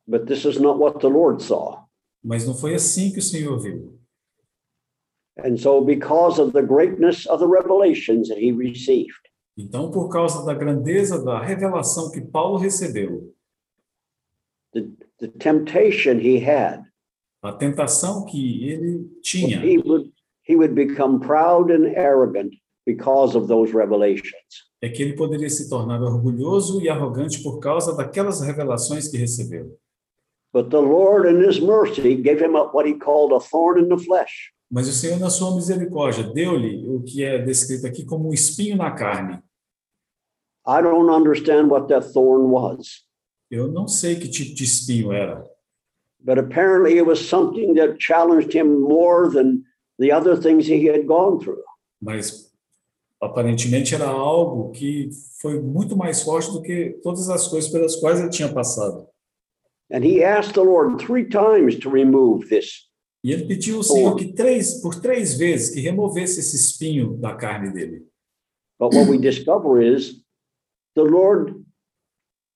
But 0.07 0.27
this 0.27 0.45
is 0.45 0.59
not 0.59 0.77
what 0.77 0.99
the 0.99 1.09
Lord 1.09 1.41
saw. 1.41 1.85
Mas 2.23 2.45
não 2.45 2.53
foi 2.55 2.75
assim 2.75 3.11
que 3.11 3.19
o 3.19 3.21
Senhor 3.21 3.57
viu. 3.59 3.99
And 5.37 5.57
so, 5.57 5.81
because 5.81 6.39
of 6.39 6.53
the 6.53 6.61
greatness 6.61 7.27
of 7.27 7.39
the 7.39 7.47
revelations 7.47 8.29
that 8.29 8.39
he 8.39 8.51
received, 8.51 9.25
Então, 9.57 9.89
por 9.89 10.09
causa 10.09 10.43
da 10.45 10.53
grandeza 10.53 11.23
da 11.23 11.41
revelação 11.41 12.11
que 12.11 12.19
Paulo 12.19 12.57
recebeu, 12.57 13.33
the, 14.73 14.89
the 15.17 15.27
temptation 15.39 16.19
he 16.19 16.37
had, 16.37 16.83
a 17.41 17.53
tentação 17.53 18.25
que 18.25 18.69
ele 18.69 19.09
tinha, 19.21 19.63
he 19.63 19.77
would 19.77 20.11
he 20.43 20.55
would 20.55 20.75
become 20.75 21.19
proud 21.19 21.71
and 21.71 21.95
arrogant 21.95 22.53
because 22.85 23.35
of 23.37 23.47
those 23.47 23.73
revelations. 23.73 24.65
é 24.81 24.89
que 24.89 25.01
ele 25.01 25.15
poderia 25.15 25.49
se 25.49 25.69
tornar 25.69 26.01
orgulhoso 26.01 26.81
e 26.81 26.89
arrogante 26.89 27.41
por 27.41 27.59
causa 27.59 27.95
daquelas 27.95 28.41
revelações 28.41 29.07
que 29.07 29.17
recebeu. 29.17 29.77
But 30.55 30.69
the 30.69 30.79
Lord, 30.79 31.27
in 31.27 31.43
His 31.43 31.59
mercy, 31.59 32.15
gave 32.15 32.39
him 32.39 32.53
what 32.53 32.87
He 32.87 32.93
called 32.93 33.33
a 33.33 33.41
thorn 33.41 33.77
in 33.77 33.89
the 33.89 33.97
flesh. 33.97 34.53
Mas 34.71 34.87
o 34.87 34.93
Senhor, 34.93 35.19
na 35.19 35.29
sua 35.29 35.53
misericórdia, 35.53 36.23
deu-lhe 36.23 36.87
o 36.87 37.03
que 37.03 37.25
é 37.25 37.37
descrito 37.37 37.85
aqui 37.85 38.05
como 38.05 38.29
um 38.29 38.33
espinho 38.33 38.77
na 38.77 38.91
carne. 38.91 39.43
I 40.65 40.81
don't 40.81 41.11
understand 41.11 41.69
what 41.69 41.89
that 41.89 42.13
thorn 42.13 42.49
was, 42.49 43.03
Eu 43.51 43.67
não 43.67 43.85
sei 43.85 44.15
que 44.15 44.29
tipo 44.29 44.55
de 44.55 44.63
espinho 44.63 45.11
era, 45.11 45.43
but 46.21 46.39
apparently 46.39 46.97
it 46.97 47.05
was 47.05 47.19
something 47.19 47.73
that 47.73 47.97
challenged 47.99 48.53
him 48.55 48.79
more 48.79 49.29
than 49.29 49.61
the 49.99 50.13
other 50.13 50.37
things 50.37 50.65
he 50.65 50.87
had 50.89 51.05
gone 51.05 51.37
through. 51.37 51.61
mas 52.01 52.49
aparentemente 53.21 53.93
era 53.93 54.07
algo 54.07 54.71
que 54.71 55.09
foi 55.41 55.61
muito 55.61 55.97
mais 55.97 56.23
forte 56.23 56.49
do 56.53 56.61
que 56.61 56.97
todas 57.03 57.29
as 57.29 57.45
coisas 57.45 57.69
pelas 57.69 57.97
quais 57.97 58.21
ele 58.21 58.29
tinha 58.29 58.51
passado. 58.51 59.05
And 59.91 60.04
he 60.04 60.24
asked 60.24 60.54
the 60.56 60.63
Lord 60.63 61.00
three 61.00 61.26
times 61.30 61.78
to 61.80 61.89
remove 61.89 62.48
this. 62.50 62.89
E 63.24 63.32
ele 63.32 63.45
pediu 63.48 63.78
ao 63.78 63.84
Senhor 63.84 64.15
que 64.15 64.34
três, 64.34 64.82
por 64.82 64.95
três 65.02 65.36
vezes 65.38 65.74
que 65.74 65.80
removesse 65.82 66.39
esse 66.39 66.56
espinho 66.56 67.17
da 67.17 67.36
carne 67.36 67.71
dele. 67.71 68.06
But 68.80 68.93
what 68.93 69.10
we 69.10 69.17
discover 69.17 69.82
is 69.82 70.21
the 70.95 71.04
Lord 71.04 71.56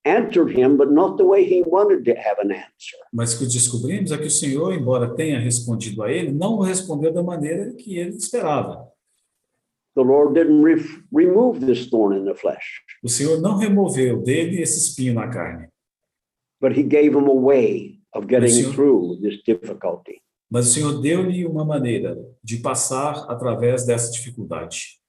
answered 0.05 0.51
him, 0.51 0.77
but 0.77 0.91
not 0.91 1.17
the 1.17 1.23
way 1.25 1.43
he 1.43 1.63
wanted 1.65 2.03
to 2.05 2.11
have 2.11 2.39
an 2.39 2.51
answer. 2.51 2.97
Mas 3.11 3.33
o 3.33 3.39
que 3.39 3.45
descobrimos 3.47 4.11
é 4.11 4.17
que 4.17 4.27
o 4.27 4.31
Senhor, 4.31 4.73
embora 4.73 5.15
tenha 5.15 5.39
respondido 5.39 6.03
a 6.03 6.11
ele, 6.11 6.31
não 6.31 6.59
respondeu 6.59 7.11
da 7.13 7.23
maneira 7.23 7.73
que 7.73 7.97
ele 7.97 8.15
esperava. 8.15 8.87
The 9.95 10.03
Lord 10.03 10.33
didn't 10.33 10.63
re- 10.63 11.03
remove 11.11 11.65
this 11.65 11.89
thorn 11.89 12.15
in 12.17 12.25
the 12.25 12.35
flesh, 12.35 12.81
O 13.03 13.09
Senhor 13.09 13.41
não 13.41 13.57
removeu 13.57 14.21
dele 14.21 14.61
esse 14.61 14.77
espinho 14.79 15.13
na 15.15 15.27
carne, 15.27 15.67
but 16.59 16.71
he 16.77 16.83
gave 16.83 17.13
him 17.15 17.27
a 17.27 17.33
way 17.33 17.99
of 18.13 18.27
getting 18.27 18.49
Senhor- 18.49 18.73
through 18.73 19.19
this 19.21 19.41
difficulty. 19.43 20.21
mas 20.51 20.67
o 20.67 20.73
Senhor 20.73 20.99
deu-lhe 21.01 21.45
uma 21.45 21.63
maneira 21.63 22.17
de 22.43 22.57
passar 22.57 23.29
através 23.29 23.85
dessa 23.85 24.11
dificuldade, 24.11 24.99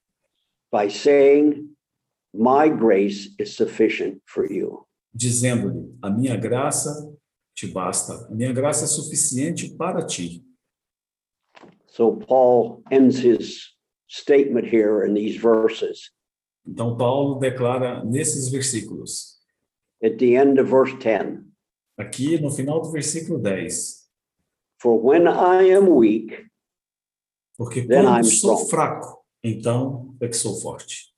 by 0.72 0.88
saying, 0.88 1.68
My 2.32 2.68
grace 2.68 3.34
is 3.40 3.56
sufficient 3.56 4.20
for 4.26 4.44
you. 4.50 4.86
dizendo-lhe: 5.12 5.92
A 6.00 6.08
minha 6.10 6.36
graça 6.36 7.12
te 7.54 7.66
basta, 7.66 8.26
a 8.28 8.34
minha 8.34 8.52
graça 8.52 8.84
é 8.84 8.86
suficiente 8.86 9.74
para 9.76 10.04
ti. 10.06 10.44
So 11.88 12.12
Paul 12.16 12.82
ends 12.90 13.18
his 13.18 13.70
statement 14.08 14.66
here 14.72 15.04
in 15.04 15.14
these 15.14 15.36
verses. 15.40 16.12
Então, 16.64 16.96
Paulo 16.96 17.38
declara 17.40 18.04
nesses 18.04 18.48
versículos, 18.48 19.39
At 20.02 20.18
the 20.18 20.36
end 20.36 20.58
of 20.58 20.68
verse 20.68 20.94
10, 20.98 21.44
aqui 21.98 22.40
no 22.40 22.50
final 22.50 22.80
do 22.80 22.90
versículo 22.90 23.38
10, 23.42 23.68
for 24.78 24.98
when 24.98 25.26
I 25.28 25.70
am 25.74 25.88
weak, 25.90 26.46
porque 27.58 27.82
Then 27.86 28.04
quando 28.04 28.18
I'm 28.18 28.24
sou 28.24 28.54
strong. 28.56 28.70
fraco, 28.70 29.18
então 29.44 30.16
é 30.20 30.28
que 30.28 30.36
sou 30.36 30.58
forte. 30.60 31.10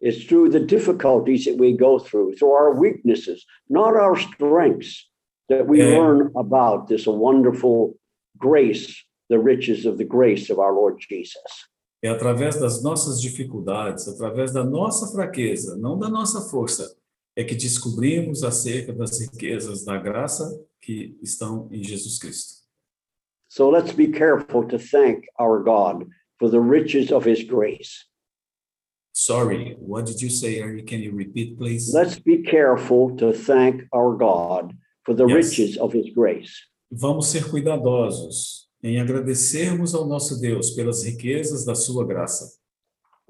it's 0.00 0.24
through 0.24 0.48
the 0.50 0.58
difficulties 0.60 1.44
that 1.44 1.56
we 1.58 1.76
go 1.76 1.98
through, 1.98 2.34
through 2.34 2.52
our 2.52 2.74
weaknesses, 2.74 3.44
not 3.68 3.94
our 3.94 4.16
strengths, 4.16 5.08
that 5.48 5.66
we 5.68 5.78
Yeah. 5.78 5.98
learn 5.98 6.32
about 6.34 6.88
this 6.88 7.06
wonderful 7.06 7.96
grace, 8.38 9.04
the 9.28 9.38
riches 9.38 9.84
of 9.86 9.98
the 9.98 10.04
grace 10.06 10.48
of 10.50 10.58
our 10.58 10.72
Lord 10.72 10.98
Jesus. 11.06 11.68
É 12.02 12.08
através 12.08 12.58
das 12.58 12.82
nossas 12.82 13.20
dificuldades, 13.20 14.08
através 14.08 14.52
da 14.54 14.64
nossa 14.64 15.06
fraqueza, 15.12 15.76
não 15.76 15.98
da 15.98 16.08
nossa 16.08 16.40
força, 16.48 16.96
é 17.40 17.44
que 17.44 17.54
descobrimos 17.54 18.44
acerca 18.44 18.92
das 18.92 19.18
riquezas 19.18 19.82
da 19.84 19.96
graça 19.96 20.62
que 20.82 21.16
estão 21.22 21.68
em 21.72 21.82
Jesus 21.82 22.18
Cristo. 22.18 22.60
So 23.48 23.70
let's 23.70 23.92
be 23.92 24.08
careful 24.08 24.66
to 24.68 24.78
thank 24.78 25.26
our 25.38 25.62
God 25.62 26.06
for 26.38 26.50
the 26.50 26.60
riches 26.60 27.10
of 27.10 27.28
his 27.28 27.42
grace. 27.42 28.06
Sorry, 29.12 29.76
what 29.80 30.06
did 30.06 30.20
you 30.22 30.30
say? 30.30 30.60
Can 30.82 30.98
you 31.00 31.14
repeat, 31.16 31.56
please? 31.56 31.92
Let's 31.92 32.18
be 32.18 32.42
careful 32.42 33.16
to 33.16 33.32
thank 33.32 33.84
our 33.92 34.16
God 34.16 34.76
for 35.04 35.14
the 35.14 35.26
Yes. 35.26 35.34
riches 35.58 35.78
of 35.78 35.92
his 35.92 36.10
grace. 36.14 36.68
Vamos 36.92 37.26
ser 37.28 37.48
cuidadosos 37.50 38.68
em 38.82 39.00
agradecermos 39.00 39.94
ao 39.94 40.06
nosso 40.06 40.38
Deus 40.40 40.70
pelas 40.70 41.02
riquezas 41.04 41.64
da 41.64 41.74
sua 41.74 42.06
graça. 42.06 42.59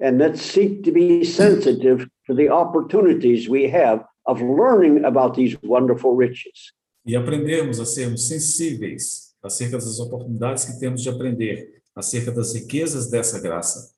And 0.01 0.19
let's 0.19 0.41
seek 0.43 0.83
to 0.85 0.93
be 0.93 1.25
sensitive 1.25 2.09
to 2.27 2.35
the 2.35 2.49
opportunities 2.49 3.49
we 3.49 3.69
have 3.71 4.05
of 4.27 4.41
learning 4.41 5.05
about 5.05 5.35
these 5.35 5.57
wonderful 5.63 6.15
riches. 6.17 6.73
e 7.05 7.17
aprendermos 7.17 7.81
a 7.81 7.85
sermos 7.85 8.29
sensíveis 8.29 9.35
acerca 9.43 9.79
das 9.79 9.99
oportunidades 9.99 10.65
que 10.65 10.79
temos 10.79 11.03
de 11.03 11.09
aprender 11.09 11.83
acerca 11.95 12.31
das 12.31 12.55
riquezas 12.55 13.11
dessa 13.11 13.41
graça. 13.41 13.95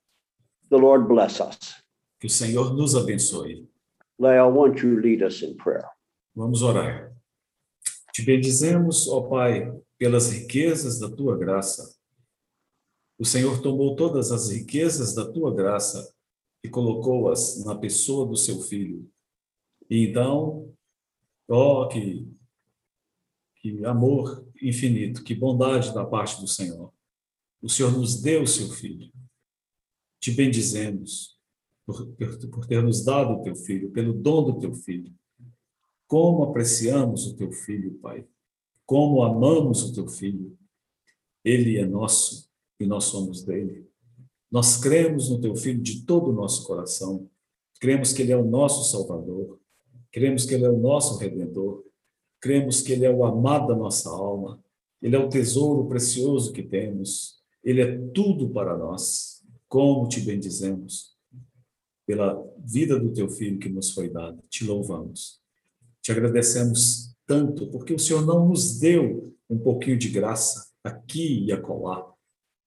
The 0.70 0.76
Lord 0.76 1.06
bless 1.06 1.40
us. 1.40 1.82
Que 2.20 2.26
o 2.26 2.30
Senhor 2.30 2.74
nos 2.74 2.94
abençoe. 2.94 3.68
Leah, 4.18 4.46
won't 4.46 4.86
you 4.86 5.00
lead 5.00 5.24
us 5.24 5.42
in 5.42 5.56
prayer? 5.56 5.84
Vamos 6.34 6.62
orar. 6.62 7.12
Te 8.12 8.22
bendizemos, 8.22 9.08
ó 9.08 9.22
Pai, 9.22 9.72
pelas 9.98 10.30
riquezas 10.30 10.98
da 10.98 11.10
tua 11.10 11.36
graça. 11.36 11.96
O 13.18 13.24
Senhor 13.24 13.60
tomou 13.62 13.94
todas 13.94 14.32
as 14.32 14.50
riquezas 14.50 15.14
da 15.14 15.30
tua 15.30 15.54
graça 15.54 16.12
e 16.64 16.68
colocou-as 16.68 17.64
na 17.64 17.74
pessoa 17.74 18.26
do 18.26 18.36
seu 18.36 18.60
filho. 18.60 19.10
E 19.90 20.08
então, 20.08 20.72
ó, 21.48 21.86
que, 21.88 22.26
que 23.56 23.84
amor 23.84 24.46
infinito, 24.60 25.22
que 25.24 25.34
bondade 25.34 25.92
da 25.94 26.04
parte 26.04 26.40
do 26.40 26.48
Senhor. 26.48 26.92
O 27.60 27.68
Senhor 27.68 27.92
nos 27.92 28.20
deu 28.20 28.42
o 28.42 28.46
seu 28.46 28.68
filho. 28.68 29.12
Te 30.20 30.30
bendizemos 30.30 31.38
por, 31.84 32.06
por, 32.14 32.48
por 32.48 32.66
ter 32.66 32.82
nos 32.82 33.04
dado 33.04 33.34
o 33.34 33.42
teu 33.42 33.54
filho, 33.54 33.90
pelo 33.90 34.12
dom 34.12 34.44
do 34.44 34.58
teu 34.58 34.74
filho. 34.74 35.12
Como 36.06 36.44
apreciamos 36.44 37.26
o 37.26 37.36
teu 37.36 37.50
filho, 37.50 37.98
Pai. 37.98 38.26
Como 38.86 39.22
amamos 39.22 39.82
o 39.82 39.92
teu 39.94 40.06
filho. 40.06 40.56
Ele 41.44 41.78
é 41.78 41.86
nosso 41.86 42.51
e 42.82 42.86
nós 42.86 43.04
somos 43.04 43.42
dele. 43.42 43.86
Nós 44.50 44.76
cremos 44.76 45.30
no 45.30 45.40
teu 45.40 45.56
filho 45.56 45.80
de 45.80 46.04
todo 46.04 46.30
o 46.30 46.34
nosso 46.34 46.66
coração. 46.66 47.28
Cremos 47.80 48.12
que 48.12 48.22
ele 48.22 48.32
é 48.32 48.36
o 48.36 48.44
nosso 48.44 48.90
Salvador. 48.90 49.58
Cremos 50.10 50.44
que 50.44 50.54
ele 50.54 50.64
é 50.64 50.70
o 50.70 50.78
nosso 50.78 51.16
redentor. 51.18 51.84
Cremos 52.40 52.82
que 52.82 52.92
ele 52.92 53.06
é 53.06 53.10
o 53.10 53.24
amado 53.24 53.68
da 53.68 53.76
nossa 53.76 54.10
alma. 54.10 54.62
Ele 55.00 55.16
é 55.16 55.18
o 55.18 55.28
tesouro 55.28 55.88
precioso 55.88 56.52
que 56.52 56.62
temos. 56.62 57.40
Ele 57.64 57.80
é 57.80 57.98
tudo 58.14 58.50
para 58.50 58.76
nós. 58.76 59.42
Como 59.68 60.06
te 60.06 60.20
bendizemos 60.20 61.16
pela 62.06 62.44
vida 62.58 62.98
do 62.98 63.12
teu 63.12 63.28
filho 63.28 63.58
que 63.58 63.68
nos 63.68 63.92
foi 63.92 64.10
dada. 64.10 64.38
Te 64.50 64.64
louvamos. 64.64 65.40
Te 66.02 66.12
agradecemos 66.12 67.16
tanto 67.26 67.70
porque 67.70 67.94
o 67.94 67.98
Senhor 67.98 68.26
não 68.26 68.48
nos 68.48 68.78
deu 68.78 69.34
um 69.48 69.58
pouquinho 69.58 69.96
de 69.96 70.08
graça 70.08 70.70
aqui 70.84 71.44
e 71.44 71.52
acolá, 71.52 72.11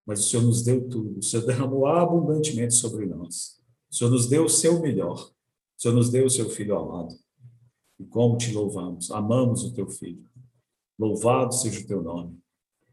mas 0.05 0.19
o 0.19 0.29
Senhor 0.29 0.43
nos 0.43 0.63
deu 0.63 0.87
tudo. 0.87 1.19
O 1.19 1.23
Senhor 1.23 1.45
derramou 1.45 1.87
abundantemente 1.87 2.75
sobre 2.75 3.05
nós. 3.05 3.59
O 3.91 3.95
Senhor 3.95 4.11
nos 4.11 4.27
deu 4.27 4.45
o 4.45 4.49
seu 4.49 4.79
melhor. 4.79 5.17
O 5.17 5.81
Senhor 5.81 5.95
nos 5.95 6.09
deu 6.09 6.25
o 6.25 6.29
seu 6.29 6.49
filho 6.49 6.77
amado. 6.77 7.15
E 7.99 8.05
como 8.05 8.37
te 8.37 8.51
louvamos, 8.53 9.09
amamos 9.11 9.63
o 9.63 9.73
teu 9.73 9.87
filho. 9.87 10.29
Louvado 10.97 11.53
seja 11.53 11.81
o 11.81 11.87
teu 11.87 12.03
nome. 12.03 12.37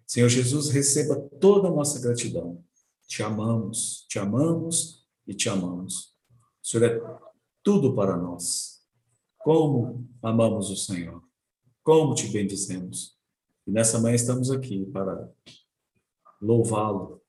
Senhor 0.07 0.29
Jesus, 0.29 0.69
receba 0.69 1.17
toda 1.41 1.69
a 1.69 1.71
nossa 1.71 2.01
gratidão. 2.01 2.63
Te 3.07 3.23
amamos, 3.23 4.07
te 4.09 4.19
amamos 4.19 5.07
e 5.27 5.35
te 5.35 5.49
amamos. 5.49 6.15
O 6.63 6.67
Senhor 6.67 6.85
é 6.85 7.01
tudo 7.63 7.95
para 7.95 8.17
nós. 8.17 8.81
Como 9.39 10.09
amamos 10.23 10.71
o 10.71 10.77
Senhor. 10.77 11.23
Como 11.83 12.15
te 12.15 12.29
bendizemos. 12.29 13.17
E 13.67 13.71
nessa 13.71 13.99
manhã 14.01 14.15
estamos 14.15 14.51
aqui 14.51 14.87
para 14.87 15.31
louvá-lo, 16.43 17.23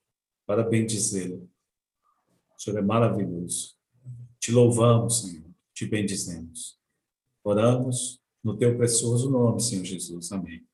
para 0.45 0.63
bendizê-lo. 0.63 1.49
O 2.57 2.61
Senhor 2.61 2.79
é 2.79 2.81
maravilhoso. 2.81 3.77
Te 4.39 4.51
louvamos, 4.51 5.21
Senhor, 5.21 5.49
te 5.73 5.85
bendizemos. 5.85 6.79
Oramos 7.43 8.19
no 8.43 8.57
teu 8.57 8.75
precioso 8.75 9.29
nome, 9.29 9.61
Senhor 9.61 9.85
Jesus. 9.85 10.31
Amém. 10.31 10.65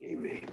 Amen. 0.00 0.51